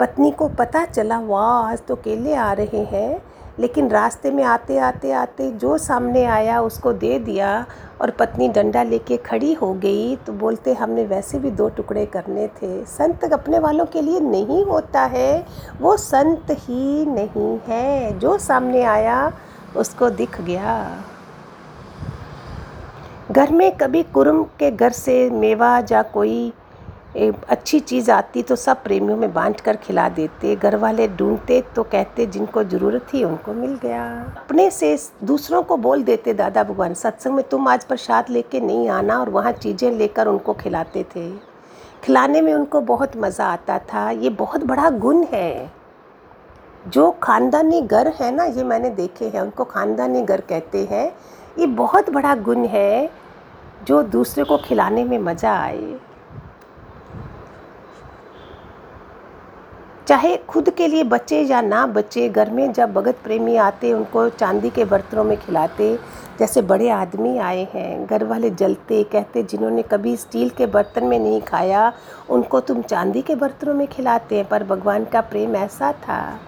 पत्नी 0.00 0.30
को 0.30 0.48
पता 0.48 0.84
चला, 0.84 1.18
वाह, 1.18 1.72
आज 1.72 1.82
तो 1.88 1.96
केले 1.96 2.34
आ 2.34 2.52
रहे 2.52 2.84
हैं। 2.84 3.22
लेकिन 3.60 3.88
रास्ते 3.88 4.30
में 4.30 4.44
आते 4.44 4.78
आते 4.78 5.12
आते 5.12 5.50
जो 5.50 5.78
सामने 5.78 6.24
आया, 6.24 6.60
उसको 6.60 6.92
दे 6.92 7.18
दिया 7.18 7.66
और 8.00 8.10
पत्नी 8.10 8.48
डंडा 8.48 8.82
लेके 8.82 9.16
खड़ी 9.16 9.52
हो 9.52 9.74
गई। 9.74 10.16
तो 10.16 10.32
बोलते, 10.32 10.72
हमने 10.72 11.04
वैसे 11.04 11.38
भी 11.38 11.50
दो 11.50 11.68
टुकड़े 11.68 12.06
करने 12.06 12.46
थे। 12.46 12.84
संत 12.84 13.32
अपने 13.32 13.58
वालों 13.58 13.86
के 13.86 14.02
लिए 14.02 14.20
नहीं 14.20 14.64
होता 14.64 15.00
है। 15.00 15.46
वो 15.80 15.96
संत 15.96 16.46
ही 16.50 17.06
नहीं 17.06 17.58
है। 17.68 18.18
जो 18.18 18.38
सामने 18.38 18.82
आया, 18.82 19.32
उसको 19.76 20.10
दिख 20.10 20.40
गया। 20.40 20.90
घर 23.30 23.50
में 23.52 23.70
कभी 23.76 24.02
कुरुम 24.04 24.42
के 24.58 24.70
घर 24.70 24.90
से 24.92 25.28
मेवा 25.30 25.78
या 25.90 26.02
कोई 26.12 26.52
अच्छी 27.48 27.78
चीज़ 27.80 28.10
आती 28.10 28.42
तो 28.42 28.56
सब 28.56 28.82
प्रेमियों 28.82 29.16
में 29.16 29.32
बांट 29.32 29.60
कर 29.60 29.76
खिला 29.76 30.08
देते, 30.08 30.54
घर 30.56 30.76
वाले 30.76 31.08
ढूंढते 31.08 31.60
तो 31.76 31.82
कहते 31.84 32.26
जिनको 32.26 32.62
ज़रूरत 32.64 33.06
थी 33.12 33.22
उनको 33.24 33.52
मिल 33.52 33.74
गया। 33.82 34.04
अपने 34.38 34.70
से 34.70 34.96
दूसरों 35.24 35.62
को 35.62 35.76
बोल 35.78 36.02
देते, 36.04 36.34
दादा 36.34 36.64
भगवान, 36.64 36.94
सत्संग 36.94 37.34
में 37.34 37.44
तुम 37.48 37.68
आज 37.68 37.84
प्रसाद 37.84 38.30
लेके 38.30 38.60
नहीं 38.60 38.88
आना 38.90 39.18
और 39.20 39.30
वहाँ 39.30 39.52
चीज़ें 39.54 39.90
लेकर 39.92 40.26
उनको 40.26 40.54
खिलाते 40.54 41.04
थे। 41.16 41.30
खिलाने 42.04 42.40
में 42.40 42.52
उनको 42.54 42.80
बहुत 42.82 43.16
मज़ा 43.16 43.46
आता 43.46 43.78
था। 43.84 44.10
ये 44.10 44.30
बहुत 44.30 44.64
बड़ा 44.64 44.90
गुण 44.90 45.24
है। 45.32 45.70
जो 46.86 47.10
ख़ानदानी 47.22 47.80
घर 47.82 48.08
है 48.10 48.30
ना, 48.34 48.44
ये 48.44 48.64
मैंने 48.64 48.90
देखे 48.90 49.24
हैं, 49.24 49.40
उनको 49.40 49.64
ख़ानदानी 49.66 50.22
घर 50.22 50.40
कहते 50.42 50.84
हैं। 50.90 51.12
ये 51.58 51.66
बहुत 51.66 52.10
बड़ा 52.10 52.34
गुण 52.34 52.66
है 52.66 53.10
जो 53.86 54.02
दूसरे 54.02 54.44
को 54.44 54.56
खिलाने 54.56 55.04
में 55.04 55.18
मज़ा 55.18 55.52
आए। 55.52 55.94
चाहे 60.06 60.36
खुद 60.36 60.70
के 60.70 60.86
लिए 60.86 61.04
बचे 61.04 61.40
या 61.42 61.60
ना 61.60 61.86
बचे, 61.86 62.28
घर 62.28 62.50
में 62.50 62.72
जब 62.72 62.92
भगत 62.92 63.16
प्रेमी 63.24 63.56
आते, 63.56 63.92
उनको 63.92 64.28
चांदी 64.28 64.70
के 64.70 64.84
बर्तनों 64.84 65.24
में 65.24 65.36
खिलाते, 65.40 65.98
जैसे 66.38 66.62
बड़े 66.62 66.90
आदमी 66.90 67.38
आए 67.38 67.68
हैं, 67.74 68.06
घर 68.06 68.24
वाले 68.24 68.50
जलते, 68.50 69.02
कहते, 69.04 69.42
जिन्होंने 69.42 69.82
कभी 69.82 70.16
स्टील 70.16 70.50
के 70.50 70.66
बर्तन 70.66 71.04
में 71.04 71.18
नहीं 71.18 71.40
खाया, 71.40 71.92
उनको 72.30 72.60
तुम 72.60 72.82
चांदी 72.82 73.22
के 73.22 73.34
बर्तनों 73.34 73.74
में 73.74 73.86
खिलाते 73.86 74.36
हैं। 74.36 74.48
पर 74.48 74.64
भगवान 74.64 75.04
का 75.04 75.20
प्रेम 75.20 75.56
ऐसा 75.56 75.92
था। 75.92 76.40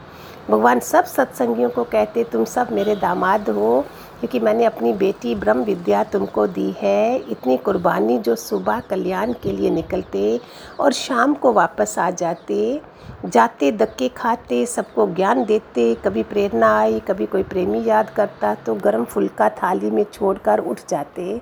भगवान 0.51 0.81
सब 0.81 1.05
सत्संगियों 1.05 1.71
को 1.71 1.85
कहते, 1.85 2.25
तुम 2.25 2.45
सब 2.45 2.69
मेरे 2.73 2.97
दामाद 2.97 3.51
हो 3.51 3.85
क्योंकि 4.21 4.41
मैंने 4.41 4.65
अपनी 4.65 4.93
बेटी 4.93 5.35
ब्रह्म 5.35 5.63
विद्या 5.65 6.03
तुमको 6.05 6.47
दी 6.47 6.71
है। 6.79 7.17
इतनी 7.31 7.57
कुर्बानी 7.57 8.19
जो 8.19 8.35
सुबह 8.37 8.81
कल्याण 8.81 9.33
के 9.43 9.53
लिए 9.53 9.71
निकलते 9.71 10.41
और 10.81 10.93
शाम 10.93 11.35
को 11.35 11.53
वापस 11.53 11.99
आ 11.99 12.11
जाते। 12.11 12.81
जाते, 13.25 13.71
धक्के 13.73 14.09
खाते, 14.09 14.65
सबको 14.67 15.07
ज्ञान 15.07 15.45
देते। 15.45 15.95
कभी 16.05 16.23
प्रेरणा 16.23 16.77
आई, 16.79 17.01
कभी 17.01 17.27
कोई 17.27 17.43
प्रेमी 17.43 17.85
याद 17.85 18.11
करता 18.11 18.55
तो 18.57 18.75
गर्म 18.75 19.05
फुल्का 19.05 19.49
थाली 19.63 19.91
में 19.91 20.05
छोड़कर 20.13 20.59
उठ 20.61 20.81
जाते 20.89 21.41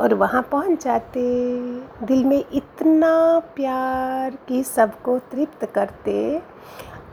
और 0.00 0.14
वहाँ 0.14 0.42
पहुँच 0.52 0.84
जाते। 0.84 1.22
दिल 2.06 2.24
में 2.24 2.42
इतना 2.52 3.38
प्यार 3.56 4.36
कि 4.48 4.62
सबको 4.64 5.18
तृप्त 5.32 5.64
करते। 5.74 6.40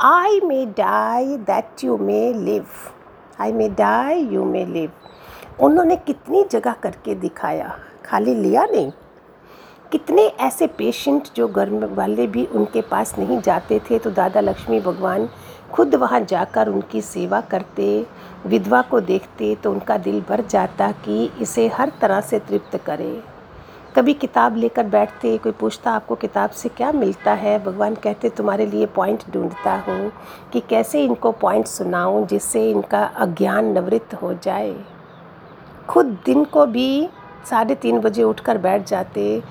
I 0.04 0.40
may 0.42 0.66
die 0.78 1.38
that 1.48 1.84
you 1.84 1.98
may 1.98 2.22
live 2.34 2.66
I 3.40 3.52
may 3.52 3.70
die 3.70 4.22
you 4.24 4.44
may 4.46 4.66
live 4.66 4.92
उन्होंने 5.60 5.96
कितनी 5.98 6.44
जगह 6.52 6.74
करके 6.74 7.16
दिखाया? 7.16 7.76
खाली 8.06 8.34
लिया 8.36 8.66
नहीं। 8.66 8.92
कितने 9.92 10.22
ऐसे 10.22 10.68
पेशेंट 10.68 11.28
जो 11.36 11.48
घर 11.48 11.70
वाले 11.88 12.26
भी 12.28 12.46
उनके 12.46 12.82
पास 12.82 13.14
नहीं 13.20 13.40
जाते 13.42 13.80
थे 13.90 14.00
तो 14.00 14.12
दादा 14.12 14.42
लक्ष्मी 14.42 14.80
भगवान 14.80 15.28
खुद 15.72 15.96
वहाँ 15.96 16.20
जाकर 16.22 16.68
उनकी 16.68 17.02
सेवा 17.02 17.40
करते, 17.42 18.06
विधवा 18.46 18.82
को 18.82 19.00
देखते 19.02 19.54
तो 19.56 19.72
उनका 19.72 19.98
दिल 19.98 20.20
भर 20.30 20.42
जाता 20.42 20.92
कि 21.06 21.30
इसे 21.42 21.68
हर 21.68 21.92
तरह 22.02 22.22
से 22.22 22.40
तृप्त 22.40 22.78
करे। 22.86 23.22
कभी 23.96 24.14
किताब 24.14 24.56
लेकर 24.58 24.84
बैठते, 24.86 25.38
कोई 25.38 25.52
पूछता, 25.52 25.92
आपको 25.92 26.16
किताब 26.16 26.50
से 26.52 26.70
क्या 26.70 26.92
मिलता 26.92 27.34
है? 27.34 27.58
भगवान 27.64 27.96
कहते, 27.96 28.30
तुम्हारे 28.30 28.66
लिए 28.66 28.86
पॉइंट 28.86 29.24
ढूंढता 29.34 29.76
हूँ 29.88 30.12
कि 30.54 30.60
कैसे 30.70 31.04
इनको 31.04 31.32
पॉइंट 31.32 31.68
सुनाऊँ 31.68 32.26
जिससे 32.28 32.70
इनका 32.72 33.04
अज्ञान 33.06 33.74
निवृत्त 33.74 34.14
हो 34.14 34.34
जाए। 34.34 34.76
खुद 35.90 36.06
दिन 36.26 36.44
को 36.46 36.66
भी 36.66 37.10
साढ़े 37.50 37.76
तीन 37.76 38.00
बजे 38.00 38.24
उठकर 38.24 38.58
बैठ 38.58 38.88
जाते, 38.88 39.44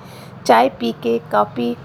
चाय 0.45 0.69
पी 0.69 0.91
के, 0.91 1.17
कॉफ़ी 1.31 1.75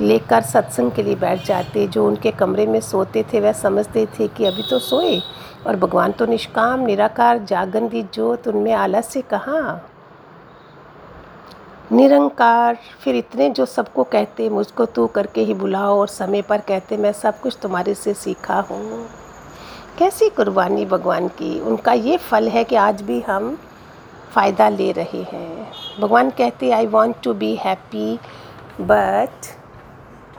लेकर 0.00 0.42
सत्संग 0.42 0.92
के 0.92 1.02
लिए 1.02 1.14
बैठ 1.14 1.44
जाते, 1.44 1.86
जो 1.86 2.06
उनके 2.06 2.30
कमरे 2.30 2.66
में 2.66 2.80
सोते 2.80 3.24
थे, 3.32 3.40
वह 3.40 3.52
समझते 3.52 4.06
थे 4.18 4.28
कि 4.28 4.44
अभी 4.44 4.62
तो 4.62 4.78
सोए 4.78 5.20
और 5.66 5.76
भगवान 5.76 6.12
तो 6.12 6.26
निष्काम, 6.26 6.80
निराकार 6.80 7.38
जागन 7.38 7.88
दी 7.88 8.02
जोत 8.14 8.48
उनमें 8.48 8.72
आलस्य 8.72 9.22
कहाँ? 9.22 9.88
निरंकार, 11.92 12.78
फिर 13.00 13.14
इतने 13.14 13.50
जो 13.50 13.66
सबको 13.66 14.04
कहते, 14.04 14.48
मुझको 14.48 14.84
तू 14.84 15.06
करके 15.06 15.40
ही 15.40 15.54
बुलाओ 15.54 15.98
और 16.00 16.08
समय 16.08 16.42
पर 16.42 16.60
कहते, 16.60 16.96
मैं 16.96 17.12
सब 17.12 17.40
कुछ 17.40 17.58
तुम्हारे 17.62 17.94
से 17.94 18.14
सीखा 18.14 18.60
हूँ। 18.60 19.06
कैसी 19.98 20.28
कुर्बानी 20.28 20.84
भगवान 20.86 21.28
की? 21.28 21.58
उनका 21.60 21.92
ये 21.92 22.16
फल 22.16 22.48
है 22.48 22.62
कि 22.64 22.76
आज 22.76 23.02
भी 23.02 23.20
हम 23.20 23.56
फ़ायदा 24.34 24.68
ले 24.68 24.90
रहे 24.92 25.22
हैं। 25.22 26.00
भगवान 26.00 26.30
कहते 26.30 26.70
I 26.70 26.86
want 26.86 27.16
to 27.24 27.32
be 27.34 27.54
happy 27.56 28.18
but 28.80 29.46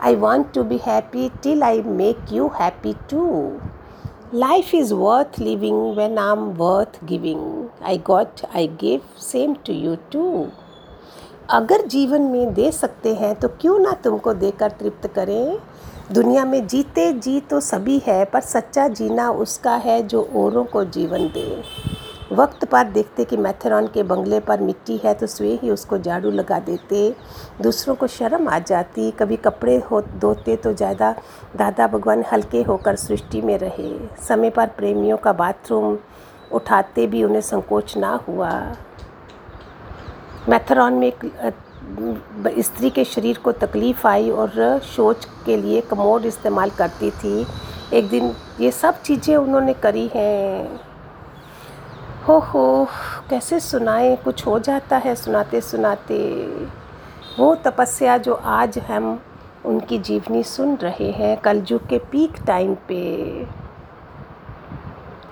I 0.04 0.15
want 0.15 0.52
to 0.54 0.63
be 0.63 0.78
happy 0.78 1.30
till 1.43 1.63
I 1.63 1.82
make 1.82 2.17
you 2.32 2.48
happy 2.56 2.93
too 3.10 3.26
life 4.34 4.74
is 4.76 4.93
worth 4.93 5.39
living 5.39 5.82
when 5.98 6.17
I 6.17 6.32
am 6.32 6.46
worth 6.58 7.04
giving 7.06 7.67
I 7.86 7.98
got 7.98 8.46
I 8.56 8.67
give 8.82 9.02
same 9.22 9.56
to 9.65 9.74
you 9.74 9.96
too 10.12 10.48
अगर 11.50 11.86
जीवन 11.88 12.22
में 12.22 12.54
दे 12.54 12.72
सकते 12.72 13.15
हैं 13.15 13.36
तो 13.36 13.48
क्यों 13.62 13.80
ना 13.80 13.91
तुमको 14.04 14.34
देकर 14.34 14.72
तृप्त 14.72 15.08
करें? 15.08 15.58
दुनिया 16.10 16.43
में 16.46 16.67
जीते 16.67 17.12
जी 17.13 17.39
तो 17.41 17.60
सभी 17.60 17.98
है, 18.06 18.24
पर 18.26 18.41
सच्चा 18.41 18.88
जीना 18.89 19.30
उसका 19.32 19.76
है 19.76 20.02
जो 20.04 20.22
औरों 20.36 20.63
को 20.65 20.84
जीवन 20.86 21.28
दे। 21.28 21.63
वक्त 22.32 22.63
पर 22.65 22.84
देखते 22.84 23.24
कि 23.26 23.38
मैथेरॉन 23.38 23.88
के 23.88 24.04
बंगले 24.04 24.39
पर 24.39 24.62
मिट्टी 24.62 24.98
है 25.04 25.13
तो 25.13 25.28
स्वे 25.28 25.54
ही 25.63 25.70
उसको 25.70 25.98
झाड़ू 25.98 26.32
लगा 26.32 26.60
देते। 26.60 27.10
दूसरों 27.62 27.96
को 27.96 28.08
शर्म 28.08 28.48
आ 28.48 28.60
जाती, 28.60 29.10
कभी 29.12 29.36
कपड़े 29.38 29.78
हो 29.82 30.02
धोते 30.02 30.56
तो 30.56 30.74
ज़्यादा 30.74 31.13
दादा 31.56 31.88
भगवान 31.88 32.24
हल्के 32.32 32.63
होकर 32.63 32.96
सृष्टि 32.96 33.41
में 33.41 33.58
रहे। 33.58 33.93
समय 34.28 34.50
पर 34.50 34.67
प्रेमियों 34.78 35.17
का 35.17 35.34
बाथरूम 35.34 35.98
उठाते 36.52 37.08
भी 37.08 37.24
उन्हें 37.24 37.41
संकोच 37.43 37.98
ना 37.98 38.20
हुआ। 38.28 38.52
मैथेरॉन 40.50 40.93
में 40.93 41.08
एक 41.08 41.26
स्त्री 42.60 42.89
के 42.89 43.04
शरीर 43.06 43.38
को 43.38 43.52
तकलीफ़ 43.52 44.08
आई 44.08 44.30
और 44.30 44.80
शौच 44.86 45.26
के 45.45 45.58
लिए 45.58 45.82
कमोड 45.82 46.26
इस्तेमाल 46.26 46.69
करती 46.69 47.12
थी। 47.12 47.45
एक 47.93 48.10
दिन 48.10 48.34
ये 48.62 48.71
सब 48.71 49.02
चीज़ें 49.02 49.36
उन्होंने 49.36 49.73
करी 49.73 50.10
हैं। 50.15 50.80
हो 52.28 52.38
हो, 52.39 52.88
कैसे 53.30 53.60
सुनाए? 53.60 54.15
कुछ 54.15 54.45
हो 54.47 54.58
जाता 54.60 54.97
है 54.97 55.15
सुनाते 55.15 55.62
सुनाते। 55.62 56.17
वो 57.39 57.54
तपस्या 57.56 58.17
जो 58.17 58.34
आज 58.34 58.78
हम 58.80 59.19
उनकी 59.65 59.97
जीवनी 60.00 60.43
सुन 60.43 60.76
रहे 60.76 61.12
हैं 61.12 61.36
कलयुग 61.38 61.88
के 61.88 61.97
पीक 62.12 62.43
टाइम 62.47 62.76
पे। 62.88 63.02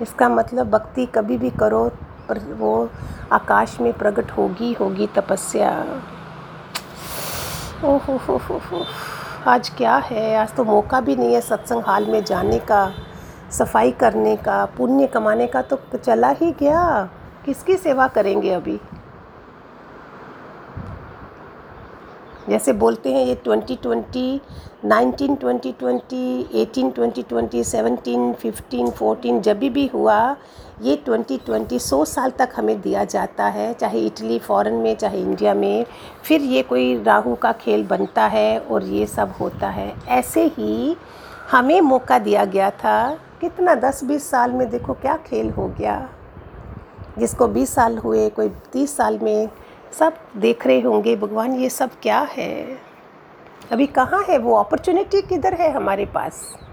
इसका 0.01 0.29
मतलब 0.29 0.69
भक्ति 0.69 1.05
कभी 1.05 1.37
भी 1.37 1.49
करो 1.49 1.87
पर 2.29 2.39
वो 2.59 2.89
आकाश 3.31 3.77
में 3.81 3.93
प्रकट 3.93 4.31
होगी 4.31 4.73
होगी 4.73 5.07
तपस्या। 5.15 5.71
ओ 7.83 7.97
हो 7.97 8.39
आज 9.47 9.69
क्या 9.69 9.95
है? 9.95 10.35
आज 10.35 10.53
तो 10.55 10.63
मौका 10.63 10.99
भी 11.01 11.15
नहीं 11.15 11.33
है 11.33 11.41
सत्संग 11.41 11.81
हाल 11.83 12.05
में 12.05 12.23
जाने 12.23 12.59
का, 12.59 12.93
सफ़ाई 13.51 13.91
करने 13.91 14.35
का, 14.35 14.65
पुण्य 14.65 15.07
कमाने 15.07 15.47
का 15.47 15.61
तो 15.61 15.79
चला 15.97 16.29
ही 16.29 16.51
गया। 16.51 17.09
किसकी 17.45 17.77
सेवा 17.77 18.07
करेंगे 18.07 18.51
अभी? 18.51 18.79
जैसे 22.49 22.73
बोलते 22.73 23.13
हैं 23.13 23.25
ये 23.25 23.35
twenty 23.35 23.75
twenty, 23.75 24.41
nineteen 24.85 25.35
twenty 25.35 25.71
twenty, 25.71 26.49
eighteen 26.53 26.89
twenty 26.91 27.23
twenty, 27.23 27.63
seventeen, 27.63 28.33
fifteen, 28.33 28.89
fourteen, 28.89 29.41
जब 29.41 29.59
भी 29.59 29.87
हुआ 29.87 30.35
ये 30.81 30.95
ट्वेंटी 30.95 31.37
ट्वेंटी 31.37 31.79
सौ 31.79 32.05
साल 32.05 32.31
तक 32.31 32.49
हमें 32.55 32.81
दिया 32.81 33.03
जाता 33.03 33.45
है, 33.45 33.73
चाहे 33.73 33.99
इटली 33.99 34.39
फ़ॉरेन 34.39 34.73
में, 34.73 34.95
चाहे 34.95 35.21
इंडिया 35.21 35.53
में। 35.53 35.85
फिर 36.23 36.41
ये 36.41 36.63
कोई 36.63 37.03
राहु 37.03 37.35
का 37.35 37.51
खेल 37.51 37.87
बनता 37.87 38.25
है 38.25 38.59
और 38.59 38.83
ये 38.83 39.05
सब 39.05 39.33
होता 39.39 39.69
है। 39.69 39.93
ऐसे 40.07 40.45
ही 40.45 40.97
हमें 41.51 41.81
मौका 41.81 42.19
दिया 42.19 42.45
गया 42.45 42.69
था, 42.69 43.19
कितना 43.41 43.75
दस 43.75 44.03
बीस 44.03 44.29
साल 44.29 44.51
में 44.51 44.69
देखो 44.69 44.93
क्या 44.93 45.17
खेल 45.17 45.49
हो 45.49 45.67
गया। 45.67 46.09
जिसको 47.19 47.47
बीस 47.47 47.75
साल 47.75 47.97
हुए, 47.97 48.29
कोई 48.29 48.49
तीस 48.49 48.97
साल 48.97 49.19
में, 49.19 49.49
सब 49.99 50.13
देख 50.37 50.67
रहे 50.67 50.81
होंगे, 50.81 51.15
भगवान 51.15 51.53
ये 51.53 51.69
सब 51.69 51.89
क्या 52.01 52.27
है? 52.31 52.77
अभी 53.71 53.87
कहाँ 53.87 54.25
है 54.29 54.37
वो? 54.37 54.55
अपॉर्चुनिटी 54.55 55.21
किधर 55.21 55.53
है 55.53 55.71
हमारे 55.71 56.05
पास? 56.05 56.64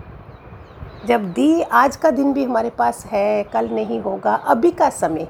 जब 1.07 1.33
दी 1.33 1.63
आज 1.63 1.97
का 1.97 2.11
दिन 2.11 2.33
भी 2.33 2.45
हमारे 2.45 2.71
पास 2.71 3.07
है, 3.07 3.43
कल 3.43 3.69
नहीं 3.69 4.01
होगा, 4.01 4.35
अभी 4.35 4.71
का 4.71 4.91
समय। 4.91 5.29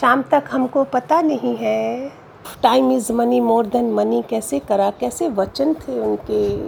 शाम 0.00 0.22
तक 0.22 0.44
हमको 0.50 0.84
पता 0.84 1.20
नहीं 1.22 1.56
है 1.56 2.12
time 2.62 2.92
is 2.92 3.12
money 3.12 3.40
more 3.40 3.66
than 3.66 3.90
money 3.92 4.22
कैसे 4.30 4.58
करा, 4.58 4.90
कैसे 4.90 5.28
वचन 5.28 5.74
थे 5.74 6.00
उनके। 6.00 6.58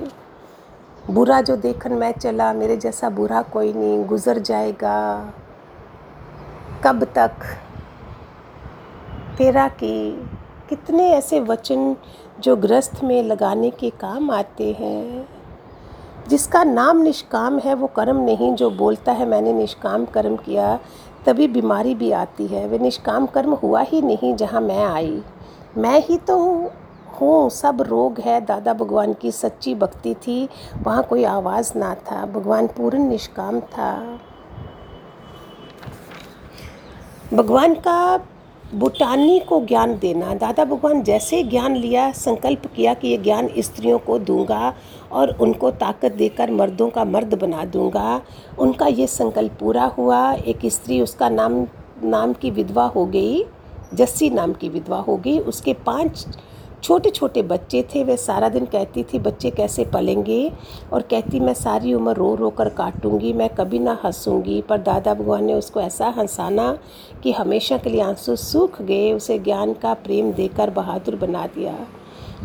बुरा 1.13 1.41
जो 1.41 1.57
देखन 1.57 1.93
मैं 1.93 2.13
चला, 2.13 2.53
मेरे 2.53 2.77
जैसा 2.77 3.11
बुरा 3.11 3.43
कोई 3.43 3.73
नहीं, 3.73 4.05
गुज़र 4.05 4.39
जाएगा। 4.39 5.33
कब 6.85 7.05
तक? 7.05 7.31
तेरा 9.39 9.69
की 9.69 10.11
कितने 10.69 11.11
ऐसे 11.11 11.41
वचन 11.41 11.97
जो 12.41 12.57
ग्रस्त 12.57 13.05
में 13.05 13.23
लगाने 13.23 13.71
के 13.71 13.91
काम 13.91 14.31
आते 14.31 14.73
हैं। 14.73 15.34
जिसका 16.29 16.65
नाम 16.65 16.99
निष्काम 16.99 17.59
है, 17.59 17.75
वो 17.75 17.87
कर्म 17.87 18.17
नहीं, 18.17 18.55
जो 18.55 18.71
बोलता 18.71 19.13
है, 19.13 19.27
मैंने 19.27 19.53
निष्काम 19.53 20.05
कर्म 20.05 20.37
किया, 20.37 20.79
तभी 21.27 21.49
बीमारी 21.49 21.95
भी 21.95 22.11
आती 22.13 22.47
है। 22.47 22.69
वह 22.69 22.79
निष्काम 22.79 23.27
कर्म 23.27 23.55
हुआ 23.55 23.81
ही 23.81 24.03
नहीं 24.03 24.35
जहाँ 24.35 24.61
मैं 24.61 24.85
आई। 24.85 25.23
मैं 25.77 26.01
ही 26.01 26.17
तो 26.17 26.71
हूँ, 27.21 27.51
सब 27.51 27.83
रोग 27.83 28.21
है। 28.21 28.41
दादा 28.41 28.75
भगवान 28.75 29.13
की 29.13 29.33
सच्ची 29.33 29.75
भक्ति 29.75 30.15
थी, 30.15 30.49
वहाँ 30.83 31.03
कोई 31.03 31.25
आवाज़ 31.25 31.79
ना 31.79 31.95
था। 31.95 32.27
भगवान 32.27 32.67
पूर्ण 32.67 32.99
निष्काम 32.99 33.61
था। 33.61 34.19
भगवान 37.35 37.75
का 37.75 38.17
बुटानी 38.75 39.39
को 39.41 39.61
ज्ञान 39.61 39.99
देना। 39.99 40.35
दादा 40.35 40.65
भगवान 40.65 41.03
जैसे 41.03 41.43
ज्ञान 41.43 41.77
लिया, 41.77 42.13
संकल्प 42.13 42.67
किया 42.67 42.95
कि 42.95 43.09
ये 43.09 43.19
ज्ञान 43.19 43.49
स्त्रियों 43.59 43.99
को 43.99 44.19
दूँगा 44.19 44.75
और 45.15 45.31
उनको 45.31 45.71
ताकत 45.71 46.13
देकर 46.13 46.51
मर्दों 46.51 46.91
का 46.91 47.05
मर्द 47.05 47.35
बना 47.35 47.65
दूँगा। 47.65 48.23
उनका 48.59 48.87
ये 48.87 49.07
संकल्प 49.07 49.53
पूरा 49.61 49.85
हुआ। 49.85 50.33
एक 50.33 50.59
स्त्री 50.65 51.01
उसका 51.01 51.29
नाम 51.29 51.67
नाम 52.05 52.33
की 52.33 52.51
विधवा 52.51 52.87
हो 52.87 53.07
गई, 53.07 53.45
जस्सी 53.95 54.31
नाम 54.31 54.53
की 54.53 54.69
विधवा 54.69 54.99
हो 54.99 55.17
गई। 55.17 55.39
उसके 55.39 55.73
पाँच 55.73 56.27
छोटे 56.83 57.11
छोटे 57.11 57.43
बच्चे 57.43 57.83
थे। 57.83 58.05
वे 58.05 58.17
सारा 58.17 58.49
दिन 58.49 58.65
कहती 58.65 59.03
थी, 59.03 59.19
बच्चे 59.19 59.51
कैसे 59.51 59.85
पलेंगे? 59.85 60.53
और 60.93 61.03
कहती, 61.03 61.41
मैं 61.41 61.55
सारी 61.55 61.95
उम्र 61.95 62.13
रो 62.13 62.35
रो 62.35 62.51
कर 62.51 62.69
काटूँगी। 62.69 63.33
मैं 63.33 63.49
कभी 63.49 63.79
ना 63.79 63.99
हंसूँगी। 64.05 64.63
पर 64.63 64.79
दादा 64.79 65.15
भगवान 65.15 65.45
ने 65.45 65.55
उसको 65.55 65.81
ऐसा 65.81 66.07
हंसाना 66.07 66.79
कि 67.23 67.33
हमेशा 67.33 67.79
के 67.79 67.91
लिए 67.91 68.01
आँसू 68.01 68.37
सूख 68.37 68.83
गए। 68.83 69.13
उसे 69.13 69.39
ज्ञान 69.39 69.73
का 69.73 69.95
प्रेम 69.95 70.33
देकर 70.33 70.71
बहादुर 70.71 71.17
बना 71.17 71.47
दिया। 71.47 71.75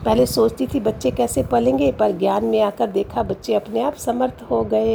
पहले 0.05 0.25
सोचती 0.25 0.67
थी, 0.67 0.79
बच्चे 0.79 1.11
कैसे 1.11 1.43
पलेंगे, 1.43 1.91
पर 1.91 2.11
ज्ञान 2.11 2.45
में 2.45 2.61
आकर 2.61 2.87
देखा, 2.87 3.23
बच्चे 3.23 3.53
अपने 3.53 3.81
आप 3.81 3.95
समर्थ 3.95 4.45
हो 4.51 4.63
गए। 4.63 4.89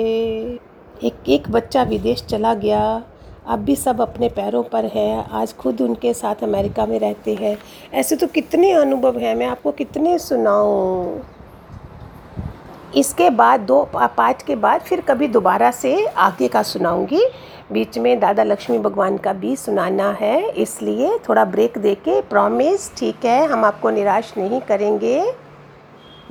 एक 1.04 1.14
एक 1.28 1.50
बच्चा 1.50 1.82
विदेश 1.82 2.24
चला 2.24 2.54
गया। 2.54 3.02
अब 3.46 3.58
भी 3.58 3.76
सब 3.76 4.00
अपने 4.00 4.28
पैरों 4.28 4.62
पर 4.62 4.84
है। 4.84 5.24
आज 5.30 5.56
खुद 5.56 5.80
उनके 5.80 6.14
साथ 6.14 6.34
अमेरिका 6.42 6.86
में 6.86 6.98
रहते 6.98 7.34
हैं। 7.34 7.58
ऐसे 7.94 8.16
तो 8.16 8.26
कितने 8.26 8.72
अनुभव 8.72 9.18
हैं, 9.18 9.34
मैं 9.34 9.46
आपको 9.46 9.72
कितने 9.72 10.18
सुनाऊँ। 10.18 11.20
इसके 12.96 13.30
बाद 13.30 13.60
दो 13.60 13.88
पाँच 13.94 14.42
के 14.42 14.56
बाद 14.56 14.80
फिर 14.80 15.00
कभी 15.00 15.28
दोबारा 15.28 15.70
से 15.70 16.06
आगे 16.06 16.48
का 16.48 16.62
सुनाऊँगी। 16.62 17.26
बीच 17.70 17.96
में 17.98 18.18
दादा 18.20 18.42
लक्ष्मी 18.42 18.78
भगवान 18.78 19.16
का 19.18 19.32
भी 19.32 19.54
सुनाना 19.56 20.10
है, 20.12 20.48
इसलिए 20.50 21.18
थोड़ा 21.28 21.44
ब्रेक 21.46 21.78
दे 21.78 21.94
के 21.96 22.20
प्रॉमिस 22.22 22.94
ठीक 22.96 23.24
है, 23.24 23.46
हम 23.46 23.64
आपको 23.64 23.90
निराश 23.90 24.32
नहीं 24.38 24.60
करेंगे। 24.60 25.34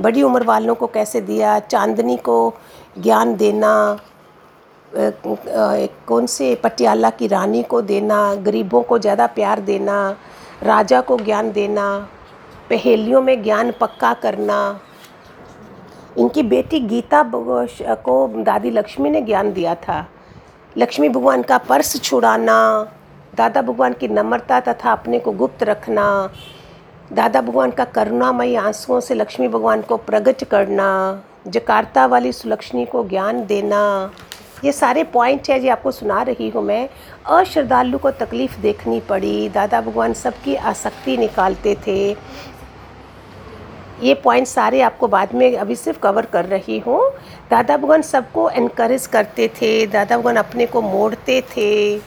बड़ी 0.02 0.22
उम्र 0.24 0.44
वालों 0.44 0.76
को 0.76 0.88
कैसे 0.88 1.22
दिया, 1.22 1.60
चांदनी 1.62 2.18
को 2.20 2.54
ज्ञान 3.00 3.36
देना 3.36 4.00
कौन 4.92 6.26
से 6.26 6.54
पटियाला 6.56 7.10
की 7.10 7.28
रानी 7.28 7.62
को 7.64 7.82
देना, 7.82 8.34
गरीबों 8.36 8.82
को 8.84 9.00
ज़्यादा 9.00 9.28
प्यार 9.28 9.60
देना, 9.62 10.16
राजा 10.64 11.00
को 11.02 11.18
ज्ञान 11.18 11.52
देना, 11.52 11.86
पहेलियों 12.70 13.22
में 13.22 13.42
ज्ञान 13.44 13.72
पक्का 13.82 14.14
करना। 14.16 14.80
इनकी 16.18 16.44
बेटी 16.44 16.80
गीता 16.82 17.24
को 17.26 18.28
दादी 18.44 18.70
लक्ष्मी 18.72 19.10
ने 19.10 19.22
ज्ञान 19.22 19.52
दिया 19.54 19.76
था। 19.78 20.06
लक्ष्मी 20.78 21.10
भगवान 21.10 21.42
का 21.42 21.58
पर्स 21.58 22.02
छुड़ाना, 22.02 22.88
दादा 23.36 23.62
भगवान 23.62 23.94
की 23.94 24.08
नम्रता 24.08 24.60
तथा 24.60 24.92
अपने 24.92 25.20
को 25.20 25.32
गुप्त 25.32 25.64
रखना, 25.64 26.30
दादा 27.14 27.42
भगवान 27.42 27.72
का 27.72 27.86
करुणामयी 27.86 28.56
आंसुओं 28.56 29.00
से 29.00 29.14
लक्ष्मी 29.14 29.48
भगवान 29.48 29.82
को 29.82 29.98
प्रगट 29.98 30.44
करना, 30.44 31.24
जकार्ता 31.48 32.06
वाली 32.06 32.32
सुलक्ष्मी 32.32 32.86
को 32.86 33.04
ज्ञान 33.04 33.46
देना। 33.46 34.12
ये 34.66 34.72
सारे 34.72 35.04
पॉइंट 35.04 35.50
है 35.50 35.60
जो 35.60 35.72
आपको 35.72 35.92
सुना 35.92 36.22
रही 36.22 36.50
हूँ 36.50 36.64
मैं। 36.64 36.90
अश्रद्धालु 37.26 37.98
को 37.98 38.12
तकलीफ़ 38.12 38.60
देखनी 38.60 39.00
पड़ी। 39.00 39.50
दादा 39.50 39.82
भगवान 39.82 40.14
सबकी 40.14 40.56
आसक्ति 40.56 41.18
निकालते 41.18 41.76
थे। 41.88 42.14
ये 44.04 44.14
पॉइंट 44.14 44.48
सारे 44.48 44.82
आपको 44.82 45.08
बाद 45.08 45.34
में 45.36 45.56
अभी 45.58 45.76
सिर्फ़ 45.76 46.00
कवर 46.00 46.26
कर 46.26 46.46
रही 46.46 46.80
हूँ। 46.80 47.02
दादा 47.52 47.78
भगवान 47.78 48.02
सबको 48.02 48.50
इनक्रेज 48.50 49.06
करते 49.08 49.48
थे, 49.48 49.86
दादा 49.88 50.18
भगवान 50.18 50.36
अपने 50.36 50.66
को 50.66 50.82
मोड़ते 50.82 51.42
थे। 51.58 52.02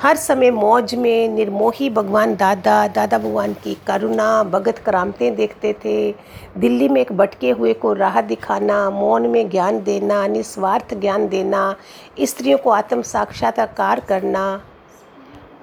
हर 0.00 0.16
समय 0.16 0.50
मौज 0.50 0.94
में 0.94 1.28
निर्मोही 1.28 1.90
भगवान 1.90 2.34
दादा 2.36 2.86
दादा 2.88 3.18
भगवान 3.18 3.52
की 3.54 3.76
करुणा, 3.86 4.42
भगत 4.44 4.78
करामतें 4.78 5.34
देखते 5.36 5.72
थे। 5.84 6.14
दिल्ली 6.58 6.88
में 6.88 7.00
एक 7.00 7.12
भटके 7.12 7.50
हुए 7.50 7.72
को 7.72 7.92
राह 7.92 8.20
दिखाना, 8.20 8.90
मौन 8.90 9.26
में 9.26 9.50
ज्ञान 9.50 9.82
देना, 9.82 10.26
निस्वार्थ 10.26 10.94
ज्ञान 10.94 11.28
देना, 11.28 11.76
स्त्रियों 12.20 12.58
को 12.58 12.70
आत्म 12.70 13.02
साक्षात्कार 13.02 14.00
करना, 14.00 14.62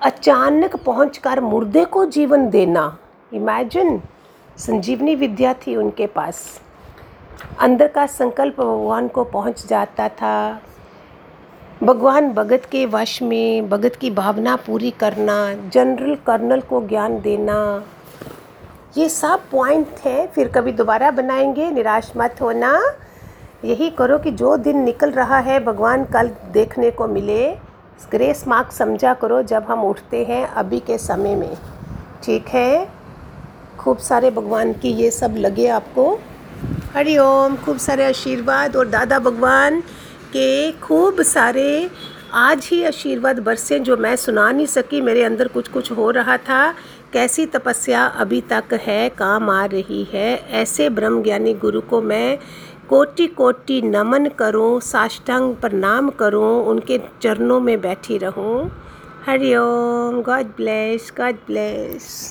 अचानक 0.02 0.76
पहुंचकर 0.76 1.42
मुर्दे 1.42 1.86
को 1.86 2.06
जीवन 2.06 2.50
देना। 2.50 2.98
इमेजिन 3.34 4.02
संजीवनी 4.58 5.16
विद्या 5.16 5.54
थी 5.54 5.76
उनके 5.76 6.06
पास। 6.08 6.62
अंदर 7.60 7.88
का 7.88 8.06
संकल्प 8.06 8.60
भगवान 8.62 9.08
को 9.08 9.24
पहुँच 9.24 9.66
जाता 9.68 10.08
था। 10.10 10.62
भगवान 11.84 12.32
भगत 12.34 12.66
के 12.72 12.86
वश 12.86 13.22
में 13.22 13.70
भगत 13.70 13.96
की 13.96 14.12
भावना 14.12 14.56
पूरी 14.56 14.92
करना 14.92 15.36
जनरल 15.70 16.16
कर्नल 16.16 16.62
को 16.62 16.82
ज्ञान 16.88 17.20
देना, 17.22 17.84
ये 18.98 19.10
सब 19.10 19.42
पॉइंट 19.52 20.00
हैं। 20.06 20.28
फिर 20.28 20.48
कभी 20.48 20.72
दोबारा 20.72 21.12
बनाएँगे, 21.12 21.70
निराश 21.72 22.12
मत 22.18 22.42
होना। 22.42 22.74
यही 23.66 23.90
करो 23.90 24.18
कि 24.20 24.32
जो 24.32 24.58
दिन 24.58 24.80
निकल 24.80 25.12
रहा 25.12 25.40
है, 25.40 25.60
भगवान 25.60 26.06
कल 26.06 26.32
देखने 26.52 26.92
को 26.92 27.08
मिले। 27.08 27.50
ग्रेस 28.12 28.48
मार्क 28.48 28.72
समझा 28.72 29.14
करो 29.14 29.42
जब 29.42 29.64
हम 29.64 29.84
उठते 29.84 30.24
हैं 30.26 30.46
अभी 30.48 30.80
के 30.80 30.98
समय 30.98 31.36
में। 31.36 31.58
ठीक 32.24 32.48
है? 32.48 32.97
खूब 33.80 33.98
सारे 33.98 34.32
भगवान 34.32 34.74
की 34.74 34.90
ये 34.90 35.12
सब 35.12 35.36
लगे 35.38 35.68
आपको। 35.68 36.20
हरिओम 36.94 37.56
खूब 37.56 37.78
सारे 37.78 38.06
आशीर्वाद 38.06 38.76
और 38.76 38.88
दादा 38.88 39.20
भगवान 39.20 39.82
के 40.34 40.72
खूब 40.72 41.22
सारे 41.22 41.90
आज 42.34 42.70
ही 42.72 42.84
आशीर्वाद 42.84 43.40
बरसे 43.40 43.80
जो 43.80 43.98
मैं 43.98 44.16
सुना 44.16 44.52
नहीं 44.52 44.66
सकी, 44.66 45.02
मेरे 45.02 45.24
अंदर 45.24 45.48
कुछ 45.48 45.68
कुछ 45.68 45.92
हो 45.92 46.12
रहा 46.12 46.38
था। 46.38 46.74
कैसी 47.14 47.46
तपस्या 47.46 48.06
अभी 48.06 48.42
तक 48.42 48.74
है, 48.74 49.10
काम 49.10 49.50
आ 49.50 49.66
रही 49.66 50.04
है? 50.14 50.50
ऐसे 50.52 50.90
ब्रह्म 50.90 51.24
ज्ञानी 51.24 51.54
गुरु 51.54 51.82
को 51.82 52.02
मैं 52.02 52.38
कोटि 52.90 53.28
कोटि 53.28 53.82
नमन 53.82 54.28
करूँ, 54.28 54.80
साष्टांग 54.80 55.56
प्रणाम 55.56 56.10
करूँ, 56.10 56.66
उनके 56.66 57.02
चरणों 57.22 57.60
में 57.60 57.82
बैठी 57.82 58.18
रहूँ। 58.18 58.72
हरिओम 59.26 60.22
गॉड 60.22 60.46
ब्लेस 60.46 61.14
गॉड 61.18 61.36
ब्लेस। 61.48 62.26